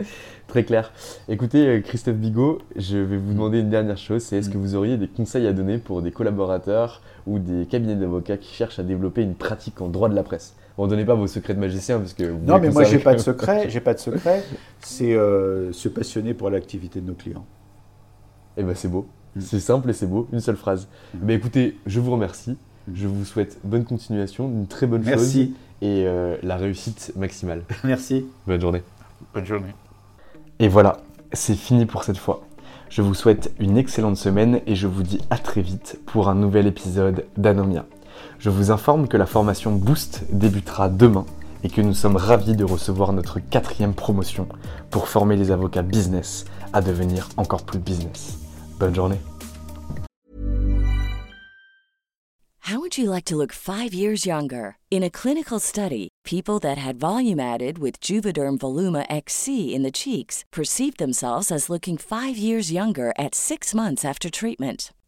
Très 0.49 0.65
clair. 0.65 0.91
Écoutez, 1.29 1.67
euh, 1.67 1.81
Christophe 1.83 2.17
Bigot, 2.17 2.63
je 2.77 2.97
vais 2.97 3.19
vous 3.19 3.35
demander 3.35 3.61
une 3.61 3.69
dernière 3.69 3.99
chose, 3.99 4.23
c'est 4.23 4.39
est-ce 4.39 4.49
que 4.49 4.57
vous 4.57 4.75
auriez 4.75 4.97
des 4.97 5.09
conseils 5.09 5.47
à 5.47 5.53
donner 5.53 5.77
pour 5.77 6.01
des 6.01 6.13
collaborateurs 6.13 7.03
ou 7.27 7.39
des 7.39 7.67
cabinets 7.67 7.97
d'avocats 7.97 8.39
qui 8.39 8.55
cherchent 8.55 8.79
à 8.79 8.83
développer 8.85 9.21
une 9.21 9.35
pratique 9.35 9.83
en 9.83 9.89
droit 9.89 10.09
de 10.09 10.15
la 10.15 10.23
presse? 10.23 10.55
Bon, 10.77 10.87
donnez 10.87 11.05
pas 11.05 11.15
vos 11.15 11.27
secrets 11.27 11.55
de 11.55 11.61
magicien 11.61 11.99
parce 11.99 12.15
que... 12.15 12.25
vous 12.25 12.45
Non, 12.45 12.59
mais 12.59 12.71
moi 12.71 12.85
j'ai 12.85 12.99
pas 12.99 13.15
de 13.15 13.21
secret. 13.21 13.69
J'ai 13.69 13.81
pas 13.81 13.95
de 13.95 13.99
secret. 13.99 14.43
C'est 14.81 15.15
euh, 15.15 15.73
se 15.73 15.89
passionner 15.89 16.35
pour 16.35 16.51
l'activité 16.51 17.01
de 17.01 17.07
nos 17.07 17.15
clients. 17.15 17.45
Eh 18.57 18.63
ben 18.63 18.75
c'est 18.75 18.89
beau, 18.89 19.07
Mm. 19.37 19.41
c'est 19.41 19.61
simple 19.61 19.91
et 19.91 19.93
c'est 19.93 20.07
beau, 20.07 20.29
une 20.33 20.41
seule 20.41 20.57
phrase. 20.57 20.89
Mm. 21.15 21.19
Ben 21.23 21.37
écoutez, 21.37 21.77
je 21.87 22.01
vous 22.01 22.13
remercie, 22.13 22.57
je 22.93 23.07
vous 23.07 23.25
souhaite 23.25 23.59
bonne 23.65 23.85
continuation, 23.85 24.49
une 24.49 24.67
très 24.67 24.87
bonne 24.87 25.03
chose 25.03 25.11
Merci. 25.13 25.55
et 25.81 26.05
euh, 26.07 26.37
la 26.43 26.57
réussite 26.57 27.13
maximale. 27.17 27.63
Merci. 27.85 28.27
Bonne 28.47 28.61
journée. 28.61 28.83
Bonne 29.35 29.47
journée. 29.47 29.75
Et 30.59 30.69
voilà, 30.69 30.99
c'est 31.33 31.55
fini 31.55 31.87
pour 31.87 32.05
cette 32.05 32.19
fois. 32.19 32.43
Je 32.91 33.01
vous 33.01 33.15
souhaite 33.15 33.53
une 33.59 33.79
excellente 33.79 34.19
semaine 34.19 34.61
et 34.67 34.75
je 34.75 34.87
vous 34.87 35.03
dis 35.03 35.21
à 35.31 35.39
très 35.39 35.63
vite 35.63 35.99
pour 36.05 36.29
un 36.29 36.35
nouvel 36.35 36.67
épisode 36.67 37.25
d'Anomia. 37.39 37.87
Je 38.39 38.51
vous 38.51 38.71
informe 38.71 39.09
que 39.09 39.17
la 39.17 39.27
formation 39.27 39.73
Boost 39.73 40.25
débutera 40.31 40.89
demain 40.89 41.27
et 41.65 41.69
que 41.69 41.81
nous 41.81 41.95
sommes 41.95 42.17
ravis 42.17 42.57
de 42.57 42.65
recevoir 42.65 43.13
notre 43.13 43.41
quatrième 43.41 43.95
promotion 43.95 44.49
pour 44.91 45.09
former 45.09 45.37
les 45.37 45.51
avocats 45.51 45.83
business 45.83 46.45
à 46.73 46.81
devenir 46.81 47.29
encore 47.37 47.65
plus 47.65 47.79
business. 47.79 48.39
Bonne 48.79 48.95
journée. 48.95 49.21
How 52.67 52.79
would 52.79 52.97
you 52.97 53.11
like 53.11 53.25
to 53.27 53.37
look 53.37 53.53
five 53.53 53.93
years 53.93 54.25
younger? 54.25 54.77
In 54.91 55.03
a 55.03 55.11
clinical 55.11 55.59
study, 55.59 56.09
people 56.25 56.59
that 56.61 56.79
had 56.79 56.99
volume 56.99 57.41
added 57.41 57.79
with 57.79 58.01
Juvederm 58.01 58.57
Voluma 58.59 59.05
XC 59.11 59.75
in 59.75 59.83
the 59.83 59.91
cheeks 59.91 60.45
perceived 60.53 60.99
themselves 60.99 61.51
as 61.51 61.69
looking 61.69 61.99
five 61.99 62.37
years 62.39 62.71
younger 62.73 63.13
at 63.19 63.35
six 63.35 63.75
months 63.75 64.05
after 64.05 64.31
treatment. 64.31 64.93